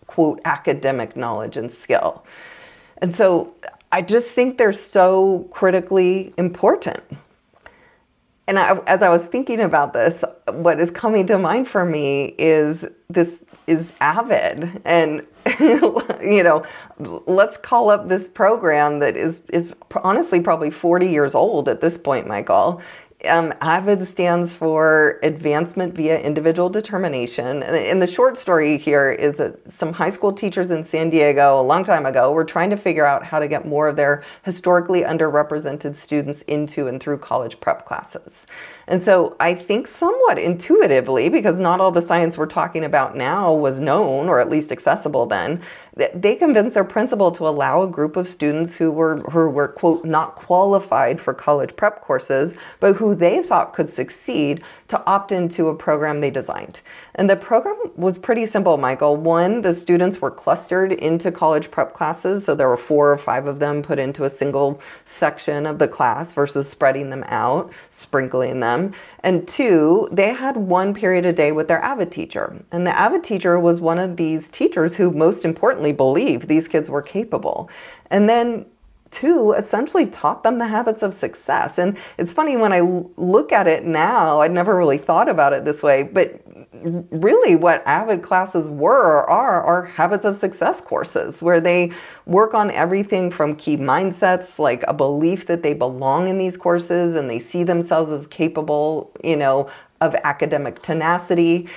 quote 0.07 0.41
academic 0.47 1.17
knowledge 1.17 1.59
and 1.59 1.71
skill. 1.71 2.25
And 2.99 3.15
so 3.15 3.55
I 3.93 4.03
just 4.03 4.27
think 4.27 4.59
they're 4.59 4.73
so 4.73 5.49
critically 5.53 6.35
important. 6.37 7.03
And 8.49 8.59
I, 8.59 8.79
as 8.87 9.03
I 9.03 9.09
was 9.09 9.27
thinking 9.27 9.61
about 9.61 9.93
this, 9.93 10.25
what 10.53 10.79
is 10.79 10.91
coming 10.91 11.27
to 11.27 11.39
mind 11.39 11.67
for 11.67 11.85
me 11.85 12.35
is 12.39 12.87
this 13.11 13.43
is 13.67 13.93
Avid, 14.01 14.81
and 14.85 15.27
you 15.59 16.43
know, 16.45 16.65
let's 16.99 17.57
call 17.57 17.91
up 17.91 18.09
this 18.09 18.29
program 18.29 19.01
that 19.01 19.17
is 19.17 19.41
is 19.53 19.75
honestly 20.05 20.41
probably 20.41 20.71
40 20.71 21.09
years 21.11 21.35
old 21.35 21.69
at 21.69 21.81
this 21.81 21.99
point, 21.99 22.29
Michael. 22.29 22.81
Um, 23.25 23.53
AVID 23.63 24.07
stands 24.07 24.55
for 24.55 25.19
Advancement 25.23 25.95
via 25.95 26.21
Individual 26.21 26.69
Determination. 26.69 27.63
And 27.63 28.01
the 28.03 28.07
short 28.07 28.37
story 28.37 28.77
here 28.77 29.11
is 29.11 29.37
that 29.37 29.71
some 29.71 29.95
high 29.95 30.11
school 30.11 30.35
teachers 30.35 30.71
in 30.71 30.85
San 30.85 31.09
Diego 31.09 31.59
a 31.59 31.63
long 31.63 31.83
time 31.83 32.05
ago 32.05 32.31
were 32.31 32.45
trying 32.45 32.69
to 32.71 32.77
figure 32.77 33.07
out 33.07 33.25
how 33.25 33.39
to 33.39 33.49
get 33.49 33.67
more 33.67 33.89
of 33.89 33.97
their 33.97 34.23
historically 34.43 35.01
underrepresented 35.01 35.97
students 35.97 36.43
into 36.43 36.89
and 36.89 37.01
through 37.01 37.17
college 37.19 37.59
prep 37.59 37.87
classes. 37.87 38.47
And 38.87 39.03
so 39.03 39.35
I 39.41 39.55
think 39.55 39.89
somewhat 39.89 40.39
intuitively, 40.39 41.31
because 41.31 41.59
not 41.59 41.81
all 41.81 41.91
the 41.91 42.03
science 42.03 42.37
we're 42.37 42.47
talking 42.47 42.85
about 42.85 43.17
now 43.17 43.53
was 43.53 43.81
known 43.81 44.29
or 44.29 44.41
at 44.41 44.51
least 44.51 44.71
accessible 44.71 45.25
then, 45.25 45.63
they 45.97 46.37
convinced 46.37 46.75
their 46.75 46.85
principal 46.85 47.33
to 47.33 47.49
allow 47.49 47.83
a 47.83 47.89
group 47.89 48.17
of 48.17 48.29
students 48.29 48.77
who 48.77 48.91
were 48.91 49.19
who 49.31 49.49
were 49.49 49.69
quote 49.69 50.05
not 50.05 50.35
qualified 50.35 51.21
for 51.21 51.33
college 51.33 51.75
prep 51.75 52.03
courses, 52.03 52.55
but 52.81 52.97
who 52.97 53.15
they 53.15 53.43
thought 53.43 53.73
could 53.73 53.91
succeed 53.91 54.63
to 54.89 55.03
opt 55.07 55.33
into 55.33 55.69
a 55.69 55.75
program 55.75 56.21
they 56.21 56.31
designed. 56.31 56.83
And 57.17 57.31
the 57.31 57.37
program 57.37 57.77
was 57.97 58.19
pretty 58.19 58.45
simple, 58.45 58.77
Michael. 58.77 59.17
One, 59.17 59.63
the 59.63 59.75
students 59.75 60.21
were 60.21 60.31
clustered 60.31 60.93
into 60.93 61.33
college 61.33 61.71
prep 61.71 61.95
classes, 61.95 62.45
so 62.45 62.55
there 62.55 62.69
were 62.69 62.77
four 62.77 63.11
or 63.11 63.17
five 63.17 63.47
of 63.47 63.59
them 63.59 63.83
put 63.83 63.99
into 63.99 64.25
a 64.25 64.31
single 64.31 64.81
section 65.07 65.65
of 65.65 65.79
the 65.79 65.89
class 65.89 66.35
versus 66.35 66.69
spreading 66.69 67.09
them 67.09 67.25
out, 67.27 67.73
sprinkling 67.89 68.61
them. 68.61 68.93
And 69.21 69.49
two, 69.49 70.09
they 70.13 70.35
had 70.35 70.59
one 70.59 70.93
period 70.93 71.25
a 71.25 71.33
day 71.33 71.53
with 71.53 71.69
their 71.69 71.81
AVID 71.83 72.13
teacher. 72.13 72.63
And 72.71 72.87
the 72.87 72.93
AVID 72.93 73.25
teacher 73.25 73.59
was 73.59 73.81
one 73.81 73.99
of 73.99 74.19
these 74.19 74.51
teachers 74.51 74.97
who 74.97 75.11
most 75.11 75.45
importantly 75.45 75.93
believed 75.93 76.49
these 76.49 76.69
kids 76.69 76.91
were 76.91 77.03
capable. 77.03 77.71
And 78.11 78.29
then 78.29 78.67
two 79.11 79.53
essentially 79.53 80.07
taught 80.07 80.43
them 80.43 80.59
the 80.59 80.67
habits 80.67 81.03
of 81.03 81.15
success. 81.15 81.79
And 81.79 81.97
it's 82.19 82.33
funny 82.33 82.57
when 82.57 82.73
I 82.73 82.81
look 82.81 83.53
at 83.53 83.67
it 83.67 83.85
now, 83.85 84.41
I'd 84.41 84.53
never 84.53 84.77
really 84.77 84.99
thought 84.99 85.29
about 85.29 85.53
it 85.53 85.65
this 85.65 85.83
way, 85.83 86.03
but 86.03 86.41
really 87.11 87.57
what 87.57 87.83
avid 87.87 88.23
classes 88.23 88.71
were 88.71 89.21
or 89.21 89.31
are 89.31 89.63
are 89.63 89.85
habits 89.85 90.25
of 90.25 90.37
success 90.37 90.81
courses 90.81 91.43
where 91.43 91.61
they 91.61 91.93
work 92.27 92.55
on 92.55 92.71
everything 92.71 93.31
from 93.31 93.57
key 93.57 93.77
mindsets 93.77 94.59
like 94.59 94.85
a 94.87 94.95
belief 94.95 95.47
that 95.47 95.63
they 95.63 95.75
belong 95.75 96.29
in 96.29 96.39
these 96.39 96.57
courses 96.57 97.17
and 97.17 97.31
they 97.31 97.39
see 97.39 97.65
themselves 97.65 98.11
as 98.13 98.27
capable 98.27 99.11
you 99.25 99.37
know 99.37 99.69
of 100.01 100.15
academic 100.25 100.83
tenacity 100.83 101.69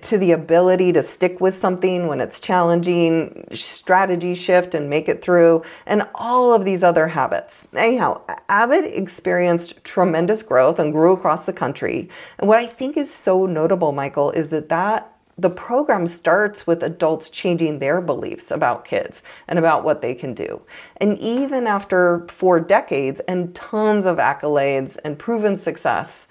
to 0.00 0.18
the 0.18 0.32
ability 0.32 0.92
to 0.92 1.02
stick 1.02 1.40
with 1.40 1.54
something 1.54 2.06
when 2.06 2.20
it's 2.20 2.40
challenging, 2.40 3.46
strategy 3.52 4.34
shift 4.34 4.74
and 4.74 4.88
make 4.88 5.08
it 5.08 5.22
through, 5.22 5.62
and 5.86 6.02
all 6.14 6.54
of 6.54 6.64
these 6.64 6.82
other 6.82 7.08
habits. 7.08 7.66
Anyhow, 7.74 8.22
Avid 8.48 8.84
experienced 8.84 9.84
tremendous 9.84 10.42
growth 10.42 10.78
and 10.78 10.92
grew 10.92 11.12
across 11.12 11.46
the 11.46 11.52
country. 11.52 12.08
And 12.38 12.48
what 12.48 12.58
I 12.58 12.66
think 12.66 12.96
is 12.96 13.12
so 13.12 13.46
notable, 13.46 13.92
Michael, 13.92 14.30
is 14.30 14.48
that 14.48 14.68
that 14.70 15.12
the 15.38 15.50
program 15.50 16.06
starts 16.06 16.66
with 16.66 16.82
adults 16.82 17.30
changing 17.30 17.78
their 17.78 18.00
beliefs 18.00 18.50
about 18.50 18.84
kids 18.84 19.22
and 19.48 19.58
about 19.58 19.82
what 19.82 20.02
they 20.02 20.14
can 20.14 20.34
do. 20.34 20.62
And 20.98 21.18
even 21.18 21.66
after 21.66 22.26
four 22.28 22.60
decades 22.60 23.20
and 23.26 23.54
tons 23.54 24.04
of 24.04 24.18
accolades 24.18 24.98
and 25.04 25.18
proven 25.18 25.58
success, 25.58 26.28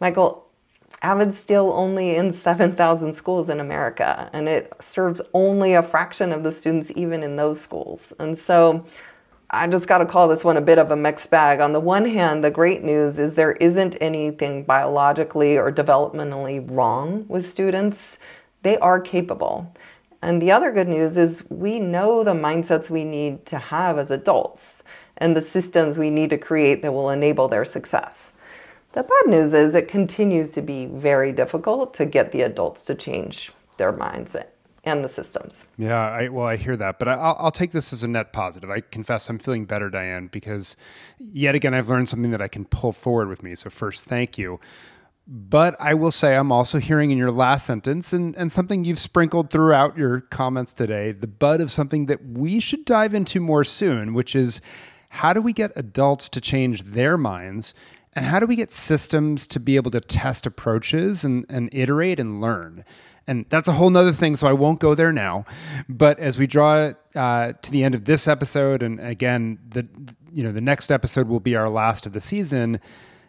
Michael, 0.00 0.41
Avid's 1.02 1.36
still 1.36 1.72
only 1.72 2.14
in 2.14 2.32
7,000 2.32 3.12
schools 3.12 3.48
in 3.48 3.58
America, 3.58 4.30
and 4.32 4.48
it 4.48 4.72
serves 4.80 5.20
only 5.34 5.74
a 5.74 5.82
fraction 5.82 6.30
of 6.30 6.44
the 6.44 6.52
students 6.52 6.92
even 6.94 7.24
in 7.24 7.34
those 7.34 7.60
schools. 7.60 8.12
And 8.20 8.38
so 8.38 8.86
I 9.50 9.66
just 9.66 9.88
got 9.88 9.98
to 9.98 10.06
call 10.06 10.28
this 10.28 10.44
one 10.44 10.56
a 10.56 10.62
bit 10.62 10.78
of 10.78 10.92
a 10.92 10.96
mixed 10.96 11.28
bag. 11.28 11.60
On 11.60 11.72
the 11.72 11.80
one 11.80 12.06
hand, 12.06 12.44
the 12.44 12.52
great 12.52 12.84
news 12.84 13.18
is 13.18 13.34
there 13.34 13.52
isn't 13.52 13.98
anything 14.00 14.62
biologically 14.62 15.58
or 15.58 15.72
developmentally 15.72 16.64
wrong 16.70 17.26
with 17.28 17.44
students. 17.44 18.18
They 18.62 18.78
are 18.78 19.00
capable. 19.00 19.74
And 20.22 20.40
the 20.40 20.52
other 20.52 20.70
good 20.70 20.88
news 20.88 21.16
is 21.16 21.42
we 21.50 21.80
know 21.80 22.22
the 22.22 22.32
mindsets 22.32 22.88
we 22.88 23.02
need 23.02 23.44
to 23.46 23.58
have 23.58 23.98
as 23.98 24.12
adults 24.12 24.84
and 25.16 25.36
the 25.36 25.42
systems 25.42 25.98
we 25.98 26.10
need 26.10 26.30
to 26.30 26.38
create 26.38 26.80
that 26.82 26.92
will 26.92 27.10
enable 27.10 27.48
their 27.48 27.64
success. 27.64 28.34
The 28.92 29.02
bad 29.02 29.30
news 29.30 29.54
is 29.54 29.74
it 29.74 29.88
continues 29.88 30.52
to 30.52 30.62
be 30.62 30.86
very 30.86 31.32
difficult 31.32 31.94
to 31.94 32.04
get 32.04 32.32
the 32.32 32.42
adults 32.42 32.84
to 32.86 32.94
change 32.94 33.50
their 33.78 33.92
mindset 33.92 34.48
and 34.84 35.02
the 35.02 35.08
systems. 35.08 35.64
Yeah, 35.78 35.98
I, 35.98 36.28
well, 36.28 36.46
I 36.46 36.56
hear 36.56 36.76
that, 36.76 36.98
but 36.98 37.08
I, 37.08 37.16
will 37.16 37.36
I'll 37.38 37.50
take 37.50 37.70
this 37.70 37.92
as 37.92 38.02
a 38.02 38.08
net 38.08 38.32
positive. 38.32 38.70
I 38.70 38.80
confess 38.80 39.30
I'm 39.30 39.38
feeling 39.38 39.64
better, 39.64 39.88
Diane, 39.88 40.26
because 40.26 40.76
yet 41.18 41.54
again, 41.54 41.72
I've 41.72 41.88
learned 41.88 42.08
something 42.08 42.32
that 42.32 42.42
I 42.42 42.48
can 42.48 42.66
pull 42.66 42.92
forward 42.92 43.28
with 43.28 43.42
me. 43.42 43.54
So, 43.54 43.70
first, 43.70 44.04
thank 44.04 44.36
you. 44.36 44.60
But 45.26 45.80
I 45.80 45.94
will 45.94 46.10
say, 46.10 46.36
I'm 46.36 46.50
also 46.50 46.78
hearing 46.78 47.12
in 47.12 47.16
your 47.16 47.30
last 47.30 47.64
sentence 47.64 48.12
and, 48.12 48.36
and 48.36 48.50
something 48.50 48.82
you've 48.82 48.98
sprinkled 48.98 49.50
throughout 49.50 49.96
your 49.96 50.20
comments 50.20 50.72
today 50.72 51.12
the 51.12 51.28
bud 51.28 51.60
of 51.60 51.70
something 51.70 52.06
that 52.06 52.24
we 52.26 52.58
should 52.58 52.84
dive 52.84 53.14
into 53.14 53.40
more 53.40 53.62
soon, 53.62 54.14
which 54.14 54.34
is 54.34 54.60
how 55.10 55.32
do 55.32 55.40
we 55.40 55.52
get 55.52 55.70
adults 55.76 56.28
to 56.30 56.40
change 56.40 56.82
their 56.82 57.16
minds? 57.16 57.72
And 58.14 58.26
how 58.26 58.40
do 58.40 58.46
we 58.46 58.56
get 58.56 58.70
systems 58.70 59.46
to 59.48 59.60
be 59.60 59.76
able 59.76 59.90
to 59.92 60.00
test 60.00 60.46
approaches 60.46 61.24
and, 61.24 61.46
and 61.48 61.70
iterate 61.72 62.20
and 62.20 62.40
learn? 62.40 62.84
and 63.26 63.46
that's 63.48 63.68
a 63.68 63.72
whole 63.72 63.90
nother 63.90 64.12
thing 64.12 64.36
so 64.36 64.48
i 64.48 64.52
won't 64.52 64.80
go 64.80 64.94
there 64.94 65.12
now. 65.12 65.44
But 65.88 66.18
as 66.18 66.38
we 66.38 66.46
draw 66.46 66.92
uh, 67.14 67.52
to 67.52 67.70
the 67.70 67.84
end 67.84 67.94
of 67.94 68.04
this 68.04 68.28
episode 68.28 68.82
and 68.82 69.00
again 69.00 69.58
the 69.68 69.86
you 70.32 70.42
know 70.42 70.52
the 70.52 70.60
next 70.60 70.90
episode 70.90 71.28
will 71.28 71.40
be 71.40 71.56
our 71.56 71.68
last 71.68 72.06
of 72.06 72.12
the 72.12 72.20
season 72.20 72.80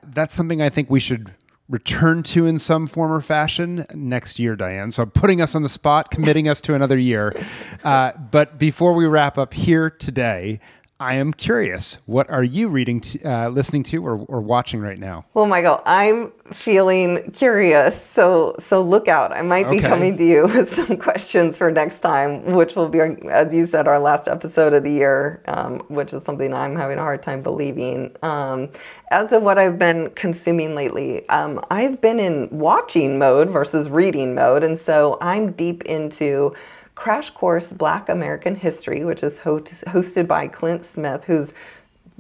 that's 0.08 0.34
something 0.34 0.62
i 0.62 0.70
think 0.70 0.90
we 0.90 1.00
should 1.00 1.34
return 1.70 2.24
to 2.24 2.46
in 2.46 2.58
some 2.60 2.88
form 2.88 3.12
or 3.12 3.22
fashion 3.22 3.86
next 3.94 4.40
year 4.40 4.56
diane. 4.56 4.92
So 4.92 5.04
i'm 5.04 5.12
putting 5.12 5.42
us 5.42 5.56
on 5.56 5.64
the 5.64 5.70
spot 5.70 6.12
committing 6.12 6.48
us 6.48 6.62
to 6.62 6.76
another 6.76 6.98
year. 6.98 7.34
Uh, 7.84 8.14
but 8.32 8.58
before 8.58 8.94
we 8.94 9.06
wrap 9.06 9.38
up 9.38 9.54
here 9.54 9.90
today 9.90 10.62
I 11.04 11.16
am 11.16 11.34
curious. 11.34 11.98
What 12.06 12.30
are 12.30 12.46
you 12.46 12.70
reading, 12.70 13.02
to, 13.02 13.24
uh, 13.24 13.50
listening 13.50 13.84
to, 13.84 14.06
or, 14.06 14.20
or 14.30 14.40
watching 14.40 14.80
right 14.80 14.98
now? 14.98 15.26
Well, 15.34 15.46
Michael, 15.46 15.82
I'm 15.86 16.32
feeling 16.54 17.30
curious. 17.32 18.02
So, 18.02 18.56
so 18.60 18.82
look 18.82 19.10
out. 19.10 19.34
I 19.34 19.42
might 19.42 19.70
be 19.70 19.80
okay. 19.80 19.90
coming 19.90 20.16
to 20.16 20.26
you 20.26 20.44
with 20.56 20.74
some 20.74 20.96
questions 20.96 21.58
for 21.58 21.70
next 21.72 22.00
time, 22.00 22.46
which 22.46 22.78
will 22.78 22.88
be, 22.88 23.02
as 23.02 23.54
you 23.54 23.68
said, 23.68 23.86
our 23.86 24.00
last 24.00 24.30
episode 24.30 24.72
of 24.72 24.84
the 24.84 24.94
year, 24.94 25.44
um, 25.50 25.80
which 25.90 26.14
is 26.14 26.24
something 26.24 26.54
I'm 26.54 26.78
having 26.78 26.98
a 26.98 27.02
hard 27.02 27.22
time 27.22 27.42
believing. 27.42 28.16
Um, 28.22 28.70
as 29.12 29.34
of 29.34 29.44
what 29.44 29.58
I've 29.58 29.78
been 29.78 30.10
consuming 30.12 30.74
lately, 30.74 31.28
um, 31.28 31.60
I've 31.70 32.00
been 32.00 32.22
in 32.22 32.48
watching 32.50 33.20
mode 33.20 33.50
versus 33.50 33.90
reading 33.90 34.36
mode, 34.36 34.64
and 34.64 34.80
so 34.80 35.18
I'm 35.20 35.52
deep 35.52 35.84
into 35.84 36.56
Crash 36.96 37.32
Course 37.32 37.72
Black 37.72 38.10
American 38.10 38.56
History, 38.56 39.04
which 39.04 39.24
is 39.24 39.40
hosted 39.40 40.28
by 40.28 40.48
Clint 40.48 40.86
Smith, 40.86 41.24
who's 41.26 41.54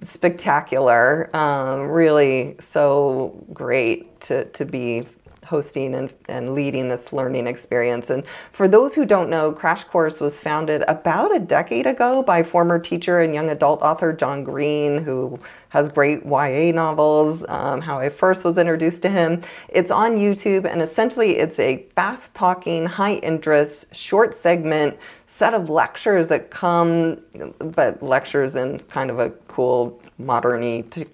spectacular, 0.03 1.33
um, 1.35 1.87
really 1.87 2.55
so 2.59 3.45
great 3.53 4.19
to, 4.21 4.45
to 4.45 4.65
be 4.65 5.05
hosting 5.53 5.93
and, 5.93 6.11
and 6.27 6.55
leading 6.55 6.89
this 6.89 7.13
learning 7.13 7.45
experience. 7.45 8.09
And 8.09 8.25
for 8.51 8.67
those 8.67 8.95
who 8.95 9.05
don't 9.05 9.29
know, 9.29 9.51
Crash 9.51 9.83
Course 9.83 10.19
was 10.19 10.39
founded 10.39 10.83
about 10.87 11.35
a 11.35 11.39
decade 11.39 11.85
ago 11.85 12.23
by 12.23 12.41
former 12.41 12.79
teacher 12.79 13.19
and 13.19 13.35
young 13.35 13.51
adult 13.51 13.83
author 13.83 14.11
John 14.13 14.43
Green, 14.43 15.03
who 15.03 15.37
has 15.69 15.89
great 15.89 16.25
YA 16.25 16.71
novels. 16.71 17.45
Um, 17.47 17.81
how 17.81 17.99
I 17.99 18.09
first 18.09 18.43
was 18.43 18.57
introduced 18.57 19.03
to 19.03 19.09
him. 19.09 19.43
It's 19.69 19.91
on 19.91 20.17
YouTube, 20.17 20.65
and 20.65 20.81
essentially, 20.81 21.37
it's 21.37 21.59
a 21.59 21.85
fast 21.93 22.33
talking, 22.33 22.87
high 22.87 23.17
interest, 23.17 23.93
short 23.93 24.33
segment 24.33 24.97
set 25.27 25.53
of 25.53 25.69
lectures 25.69 26.27
that 26.29 26.49
come, 26.49 27.19
but 27.59 28.01
lectures 28.01 28.55
in 28.55 28.79
kind 28.81 29.11
of 29.11 29.19
a 29.19 29.29
cool, 29.47 30.01
moderny, 30.19 31.07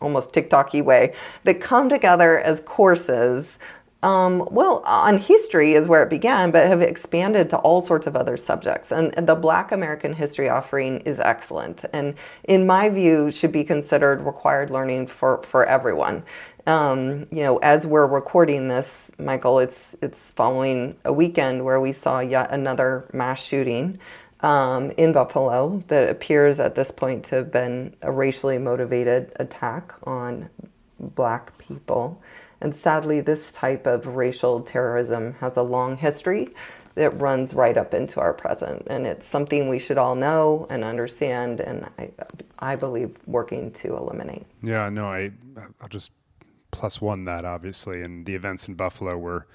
almost 0.00 0.32
TikToky 0.32 0.82
way 0.82 1.14
that 1.44 1.60
come 1.60 1.88
together 1.88 2.38
as 2.38 2.60
courses. 2.60 3.58
Um, 4.02 4.48
well, 4.50 4.82
on 4.86 5.18
history 5.18 5.74
is 5.74 5.86
where 5.86 6.02
it 6.02 6.08
began, 6.08 6.50
but 6.50 6.66
have 6.66 6.80
expanded 6.80 7.50
to 7.50 7.58
all 7.58 7.82
sorts 7.82 8.06
of 8.06 8.16
other 8.16 8.36
subjects. 8.36 8.90
And, 8.92 9.12
the 9.26 9.34
Black 9.34 9.70
American 9.72 10.14
history 10.14 10.48
offering 10.48 11.00
is 11.00 11.20
excellent, 11.20 11.84
and 11.92 12.14
in 12.44 12.66
my 12.66 12.88
view, 12.88 13.30
should 13.30 13.52
be 13.52 13.64
considered 13.64 14.22
required 14.22 14.70
learning 14.70 15.08
for 15.08 15.42
for 15.42 15.66
everyone. 15.66 16.24
Um, 16.66 17.26
you 17.30 17.42
know, 17.42 17.58
as 17.58 17.86
we're 17.86 18.06
recording 18.06 18.68
this, 18.68 19.10
Michael, 19.18 19.58
it's 19.58 19.94
it's 20.00 20.30
following 20.30 20.96
a 21.04 21.12
weekend 21.12 21.64
where 21.64 21.80
we 21.80 21.92
saw 21.92 22.20
yet 22.20 22.50
another 22.50 23.04
mass 23.12 23.42
shooting 23.44 23.98
um, 24.40 24.90
in 24.92 25.12
Buffalo 25.12 25.82
that 25.88 26.08
appears 26.08 26.58
at 26.58 26.74
this 26.74 26.90
point 26.90 27.24
to 27.26 27.36
have 27.36 27.52
been 27.52 27.94
a 28.02 28.10
racially 28.10 28.58
motivated 28.58 29.32
attack 29.36 29.94
on 30.04 30.48
black 30.98 31.56
people. 31.58 32.20
And 32.60 32.74
sadly, 32.74 33.20
this 33.20 33.52
type 33.52 33.86
of 33.86 34.06
racial 34.06 34.60
terrorism 34.60 35.34
has 35.34 35.56
a 35.56 35.62
long 35.62 35.96
history 35.96 36.50
that 36.94 37.10
runs 37.20 37.54
right 37.54 37.76
up 37.76 37.94
into 37.94 38.20
our 38.20 38.34
present. 38.34 38.86
And 38.88 39.06
it's 39.06 39.26
something 39.26 39.68
we 39.68 39.78
should 39.78 39.96
all 39.96 40.14
know 40.14 40.66
and 40.68 40.84
understand, 40.84 41.60
and 41.60 41.88
I, 41.98 42.10
I 42.58 42.76
believe 42.76 43.16
working 43.26 43.70
to 43.72 43.96
eliminate. 43.96 44.44
Yeah, 44.62 44.88
no, 44.88 45.06
I, 45.06 45.30
I'll 45.80 45.88
just 45.88 46.12
plus 46.70 47.00
one 47.00 47.24
that, 47.24 47.44
obviously. 47.44 48.02
And 48.02 48.26
the 48.26 48.34
events 48.34 48.68
in 48.68 48.74
Buffalo 48.74 49.16
were 49.16 49.46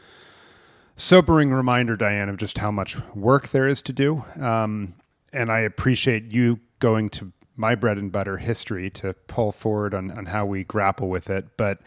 sobering 0.95 1.51
reminder, 1.51 1.95
Diane, 1.95 2.29
of 2.29 2.37
just 2.37 2.57
how 2.57 2.71
much 2.71 2.97
work 3.13 3.49
there 3.49 3.67
is 3.67 3.81
to 3.83 3.93
do. 3.93 4.23
Um, 4.39 4.95
and 5.31 5.51
I 5.51 5.59
appreciate 5.59 6.33
you 6.33 6.59
going 6.79 7.09
to 7.09 7.31
my 7.57 7.75
bread 7.75 7.97
and 7.97 8.11
butter 8.11 8.37
history 8.37 8.89
to 8.89 9.13
pull 9.27 9.51
forward 9.51 9.93
on, 9.93 10.11
on 10.11 10.25
how 10.27 10.45
we 10.45 10.63
grapple 10.63 11.09
with 11.09 11.29
it. 11.29 11.57
But 11.57 11.79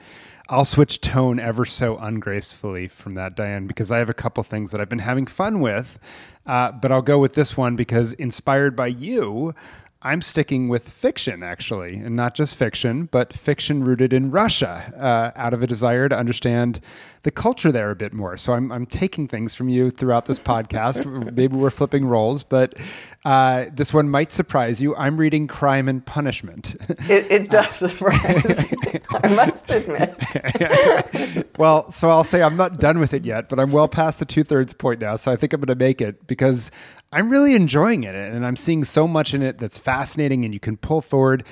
I'll 0.50 0.64
switch 0.64 1.02
tone 1.02 1.38
ever 1.38 1.66
so 1.66 1.98
ungracefully 1.98 2.88
from 2.88 3.14
that, 3.14 3.36
Diane, 3.36 3.66
because 3.66 3.92
I 3.92 3.98
have 3.98 4.08
a 4.08 4.14
couple 4.14 4.42
things 4.42 4.70
that 4.70 4.80
I've 4.80 4.88
been 4.88 5.00
having 5.00 5.26
fun 5.26 5.60
with. 5.60 5.98
Uh, 6.46 6.72
but 6.72 6.90
I'll 6.90 7.02
go 7.02 7.18
with 7.18 7.34
this 7.34 7.54
one 7.54 7.76
because 7.76 8.14
inspired 8.14 8.74
by 8.74 8.86
you, 8.86 9.54
I'm 10.00 10.22
sticking 10.22 10.68
with 10.68 10.88
fiction, 10.88 11.42
actually, 11.42 11.96
and 11.96 12.14
not 12.14 12.34
just 12.34 12.54
fiction, 12.54 13.06
but 13.06 13.32
fiction 13.32 13.82
rooted 13.82 14.12
in 14.12 14.30
Russia 14.30 14.92
uh, 14.96 15.38
out 15.38 15.52
of 15.52 15.60
a 15.60 15.66
desire 15.66 16.08
to 16.08 16.16
understand 16.16 16.78
the 17.24 17.32
culture 17.32 17.72
there 17.72 17.90
a 17.90 17.96
bit 17.96 18.12
more. 18.12 18.36
So 18.36 18.52
I'm, 18.52 18.70
I'm 18.70 18.86
taking 18.86 19.26
things 19.26 19.56
from 19.56 19.68
you 19.68 19.90
throughout 19.90 20.26
this 20.26 20.38
podcast. 20.38 21.04
Maybe 21.34 21.56
we're 21.56 21.70
flipping 21.70 22.04
roles, 22.04 22.44
but 22.44 22.76
uh, 23.24 23.66
this 23.72 23.92
one 23.92 24.08
might 24.08 24.30
surprise 24.30 24.80
you. 24.80 24.94
I'm 24.94 25.16
reading 25.16 25.48
Crime 25.48 25.88
and 25.88 26.04
Punishment. 26.04 26.76
It, 27.08 27.30
it 27.30 27.50
does 27.50 27.74
surprise 27.74 28.70
me, 28.70 29.00
I 29.10 29.28
must 29.28 29.70
admit. 29.70 31.48
well, 31.58 31.90
so 31.90 32.10
I'll 32.10 32.24
say 32.24 32.42
I'm 32.42 32.56
not 32.56 32.78
done 32.78 32.98
with 32.98 33.14
it 33.14 33.24
yet, 33.24 33.48
but 33.48 33.58
I'm 33.58 33.72
well 33.72 33.88
past 33.88 34.18
the 34.18 34.26
two 34.26 34.42
thirds 34.42 34.74
point 34.74 35.00
now. 35.00 35.16
So 35.16 35.32
I 35.32 35.36
think 35.36 35.54
I'm 35.54 35.60
going 35.60 35.78
to 35.78 35.84
make 35.84 36.02
it 36.02 36.26
because 36.26 36.70
I'm 37.12 37.30
really 37.30 37.54
enjoying 37.54 38.04
it. 38.04 38.14
And 38.14 38.44
I'm 38.44 38.56
seeing 38.56 38.84
so 38.84 39.08
much 39.08 39.34
in 39.34 39.42
it 39.42 39.58
that's 39.58 39.78
fascinating 39.78 40.44
and 40.44 40.52
you 40.52 40.60
can 40.60 40.76
pull 40.76 41.00
forward. 41.00 41.44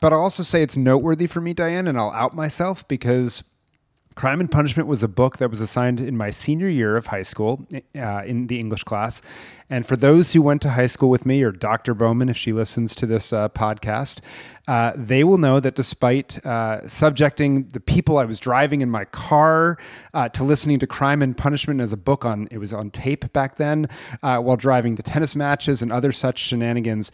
But 0.00 0.12
I'll 0.12 0.20
also 0.20 0.42
say 0.42 0.62
it's 0.62 0.76
noteworthy 0.76 1.26
for 1.26 1.40
me, 1.40 1.54
Diane, 1.54 1.86
and 1.86 1.98
I'll 1.98 2.10
out 2.10 2.34
myself 2.34 2.86
because 2.88 3.44
Crime 4.14 4.40
and 4.40 4.50
Punishment 4.50 4.88
was 4.88 5.02
a 5.02 5.08
book 5.08 5.38
that 5.38 5.50
was 5.50 5.60
assigned 5.60 6.00
in 6.00 6.16
my 6.16 6.30
senior 6.30 6.68
year 6.68 6.96
of 6.96 7.06
high 7.06 7.22
school 7.22 7.66
uh, 7.96 8.22
in 8.24 8.46
the 8.46 8.58
English 8.58 8.84
class. 8.84 9.22
And 9.70 9.86
for 9.86 9.96
those 9.96 10.32
who 10.32 10.42
went 10.42 10.60
to 10.62 10.70
high 10.70 10.86
school 10.86 11.08
with 11.08 11.24
me, 11.24 11.42
or 11.42 11.50
Dr. 11.50 11.94
Bowman, 11.94 12.28
if 12.28 12.36
she 12.36 12.52
listens 12.52 12.94
to 12.96 13.06
this 13.06 13.32
uh, 13.32 13.48
podcast, 13.48 14.20
uh, 14.68 14.92
they 14.94 15.24
will 15.24 15.38
know 15.38 15.60
that 15.60 15.74
despite 15.74 16.44
uh, 16.44 16.86
subjecting 16.86 17.64
the 17.68 17.80
people 17.80 18.18
I 18.18 18.24
was 18.24 18.38
driving 18.38 18.80
in 18.80 18.90
my 18.90 19.06
car 19.06 19.78
uh, 20.14 20.28
to 20.30 20.44
listening 20.44 20.78
to 20.80 20.86
Crime 20.86 21.22
and 21.22 21.36
Punishment 21.36 21.80
as 21.80 21.92
a 21.92 21.96
book 21.96 22.24
on, 22.24 22.48
it 22.50 22.58
was 22.58 22.72
on 22.72 22.90
tape 22.90 23.32
back 23.32 23.56
then, 23.56 23.88
uh, 24.22 24.38
while 24.38 24.56
driving 24.56 24.94
to 24.96 25.02
tennis 25.02 25.34
matches 25.34 25.82
and 25.82 25.90
other 25.90 26.12
such 26.12 26.38
shenanigans, 26.38 27.10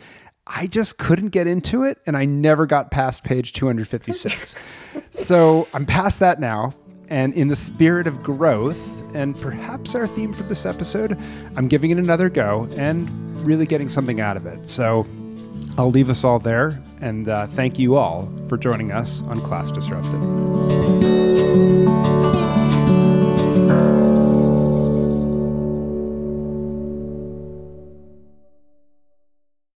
I 0.48 0.66
just 0.66 0.98
couldn't 0.98 1.28
get 1.28 1.46
into 1.46 1.84
it 1.84 1.98
and 2.06 2.16
I 2.16 2.24
never 2.24 2.66
got 2.66 2.90
past 2.90 3.22
page 3.22 3.52
256. 3.52 4.56
so 5.11 5.68
I'm 5.72 5.87
past 5.87 6.18
that 6.20 6.40
now. 6.40 6.74
And 7.11 7.33
in 7.35 7.49
the 7.49 7.57
spirit 7.57 8.07
of 8.07 8.23
growth, 8.23 9.03
and 9.14 9.38
perhaps 9.40 9.94
our 9.94 10.07
theme 10.07 10.33
for 10.33 10.42
this 10.42 10.66
episode, 10.66 11.18
I'm 11.57 11.66
giving 11.66 11.90
it 11.90 11.99
another 11.99 12.29
go 12.29 12.68
and 12.77 13.09
really 13.47 13.66
getting 13.66 13.88
something 13.88 14.21
out 14.21 14.37
of 14.37 14.47
it. 14.47 14.68
So 14.68 15.07
I'll 15.79 15.90
leave 15.90 16.11
us 16.11 16.25
all 16.25 16.38
there. 16.38 16.83
And 17.01 17.29
uh, 17.29 17.47
thank 17.47 17.79
you 17.79 17.97
all 17.97 18.31
for 18.49 18.59
joining 18.59 18.92
us 18.92 19.23
on 19.23 19.40
Class 19.40 19.71
Disrupted. 19.71 21.08